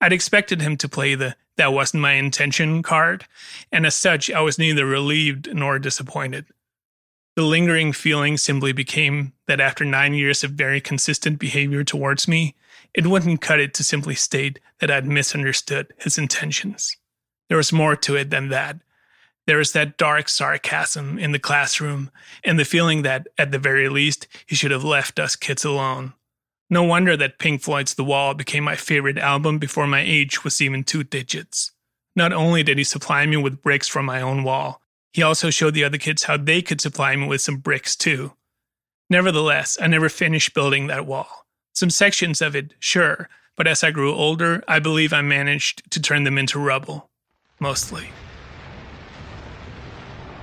I'd 0.00 0.12
expected 0.12 0.62
him 0.62 0.76
to 0.78 0.88
play 0.88 1.14
the 1.14 1.36
that 1.56 1.74
wasn't 1.74 2.00
my 2.00 2.12
intention 2.12 2.82
card, 2.82 3.26
and 3.70 3.84
as 3.84 3.94
such, 3.94 4.30
I 4.30 4.40
was 4.40 4.58
neither 4.58 4.86
relieved 4.86 5.54
nor 5.54 5.78
disappointed. 5.78 6.46
The 7.36 7.42
lingering 7.42 7.92
feeling 7.92 8.38
simply 8.38 8.72
became 8.72 9.34
that 9.46 9.60
after 9.60 9.84
nine 9.84 10.14
years 10.14 10.42
of 10.42 10.52
very 10.52 10.80
consistent 10.80 11.38
behavior 11.38 11.84
towards 11.84 12.26
me, 12.26 12.54
it 12.94 13.06
wouldn't 13.06 13.42
cut 13.42 13.60
it 13.60 13.74
to 13.74 13.84
simply 13.84 14.14
state 14.14 14.58
that 14.78 14.90
I'd 14.90 15.06
misunderstood 15.06 15.92
his 15.98 16.16
intentions. 16.16 16.96
There 17.48 17.58
was 17.58 17.72
more 17.72 17.94
to 17.96 18.16
it 18.16 18.30
than 18.30 18.48
that. 18.48 18.78
There 19.50 19.58
was 19.58 19.72
that 19.72 19.96
dark 19.96 20.28
sarcasm 20.28 21.18
in 21.18 21.32
the 21.32 21.40
classroom 21.40 22.12
and 22.44 22.56
the 22.56 22.64
feeling 22.64 23.02
that, 23.02 23.26
at 23.36 23.50
the 23.50 23.58
very 23.58 23.88
least, 23.88 24.28
he 24.46 24.54
should 24.54 24.70
have 24.70 24.84
left 24.84 25.18
us 25.18 25.34
kids 25.34 25.64
alone. 25.64 26.12
No 26.70 26.84
wonder 26.84 27.16
that 27.16 27.40
Pink 27.40 27.60
Floyd's 27.60 27.94
The 27.94 28.04
Wall 28.04 28.32
became 28.32 28.62
my 28.62 28.76
favorite 28.76 29.18
album 29.18 29.58
before 29.58 29.88
my 29.88 30.02
age 30.02 30.44
was 30.44 30.60
even 30.60 30.84
two 30.84 31.02
digits. 31.02 31.72
Not 32.14 32.32
only 32.32 32.62
did 32.62 32.78
he 32.78 32.84
supply 32.84 33.26
me 33.26 33.38
with 33.38 33.60
bricks 33.60 33.88
from 33.88 34.06
my 34.06 34.22
own 34.22 34.44
wall, 34.44 34.82
he 35.12 35.20
also 35.20 35.50
showed 35.50 35.74
the 35.74 35.82
other 35.82 35.98
kids 35.98 36.22
how 36.22 36.36
they 36.36 36.62
could 36.62 36.80
supply 36.80 37.16
me 37.16 37.26
with 37.26 37.40
some 37.40 37.56
bricks 37.56 37.96
too. 37.96 38.34
Nevertheless, 39.08 39.76
I 39.82 39.88
never 39.88 40.08
finished 40.08 40.54
building 40.54 40.86
that 40.86 41.06
wall. 41.06 41.44
Some 41.72 41.90
sections 41.90 42.40
of 42.40 42.54
it, 42.54 42.74
sure, 42.78 43.28
but 43.56 43.66
as 43.66 43.82
I 43.82 43.90
grew 43.90 44.14
older, 44.14 44.62
I 44.68 44.78
believe 44.78 45.12
I 45.12 45.22
managed 45.22 45.90
to 45.90 46.00
turn 46.00 46.22
them 46.22 46.38
into 46.38 46.60
rubble. 46.60 47.10
Mostly. 47.58 48.10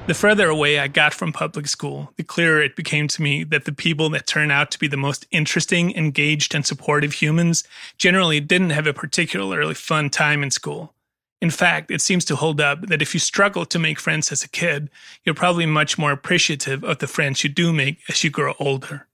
The 0.08 0.14
further 0.14 0.48
away 0.48 0.80
I 0.80 0.88
got 0.88 1.14
from 1.14 1.34
public 1.34 1.68
school, 1.68 2.14
the 2.16 2.24
clearer 2.24 2.62
it 2.62 2.78
became 2.78 3.10
to 3.10 3.22
me 3.22 3.44
that 3.44 3.66
the 3.66 3.74
people 3.74 4.10
that 4.12 4.26
turn 4.26 4.52
out 4.52 4.72
to 4.72 4.80
be 4.80 4.88
the 4.88 4.96
most 4.96 5.26
interesting, 5.32 5.94
engaged, 5.98 6.56
and 6.56 6.66
supportive 6.66 7.12
humans 7.12 7.66
generally 7.98 8.40
didn't 8.40 8.70
have 8.70 8.88
a 8.88 8.94
particularly 8.94 9.74
fun 9.74 10.10
time 10.10 10.44
in 10.44 10.50
school. 10.50 10.94
In 11.42 11.50
fact, 11.50 11.92
it 11.92 12.00
seems 12.00 12.24
to 12.26 12.38
hold 12.38 12.62
up 12.62 12.88
that 12.88 13.02
if 13.02 13.14
you 13.14 13.20
struggle 13.20 13.66
to 13.66 13.78
make 13.78 14.00
friends 14.00 14.32
as 14.32 14.46
a 14.46 14.50
kid, 14.50 14.90
you're 15.26 15.36
probably 15.36 15.66
much 15.66 15.98
more 15.98 16.14
appreciative 16.14 16.86
of 16.86 17.00
the 17.00 17.08
friends 17.08 17.44
you 17.44 17.50
do 17.50 17.74
make 17.74 18.00
as 18.08 18.24
you 18.24 18.30
grow 18.30 18.54
older. 18.60 19.08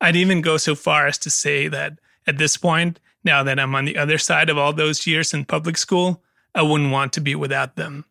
I'd 0.00 0.16
even 0.16 0.40
go 0.40 0.56
so 0.56 0.74
far 0.74 1.06
as 1.06 1.18
to 1.18 1.28
say 1.28 1.68
that 1.68 1.98
at 2.26 2.38
this 2.38 2.56
point, 2.56 3.00
now 3.22 3.42
that 3.42 3.60
I'm 3.60 3.74
on 3.74 3.84
the 3.84 3.98
other 3.98 4.16
side 4.16 4.48
of 4.48 4.56
all 4.56 4.72
those 4.72 5.06
years 5.06 5.34
in 5.34 5.44
public 5.44 5.76
school, 5.76 6.22
I 6.54 6.62
wouldn't 6.62 6.90
want 6.90 7.12
to 7.12 7.20
be 7.20 7.34
without 7.34 7.76
them. 7.76 8.06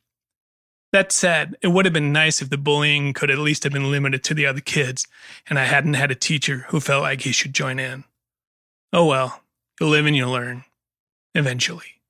That 0.93 1.11
said, 1.11 1.57
it 1.63 1.69
would 1.69 1.85
have 1.85 1.93
been 1.93 2.13
nice 2.13 2.39
if 2.39 2.51
the 2.51 2.57
bullying 2.57 3.13
could 3.13 3.31
at 3.31 3.39
least 3.39 3.63
have 3.63 3.73
been 3.73 3.89
limited 3.89 4.23
to 4.25 4.35
the 4.35 4.45
other 4.45 4.61
kids, 4.61 5.07
and 5.49 5.57
I 5.57 5.63
hadn't 5.63 5.95
had 5.95 6.11
a 6.11 6.15
teacher 6.15 6.67
who 6.69 6.79
felt 6.79 7.01
like 7.01 7.21
he 7.21 7.31
should 7.31 7.55
join 7.55 7.79
in. 7.79 8.03
Oh 8.93 9.05
well, 9.05 9.41
you 9.81 9.87
live 9.87 10.05
and 10.05 10.15
you 10.15 10.29
learn. 10.29 10.65
Eventually. 11.33 12.02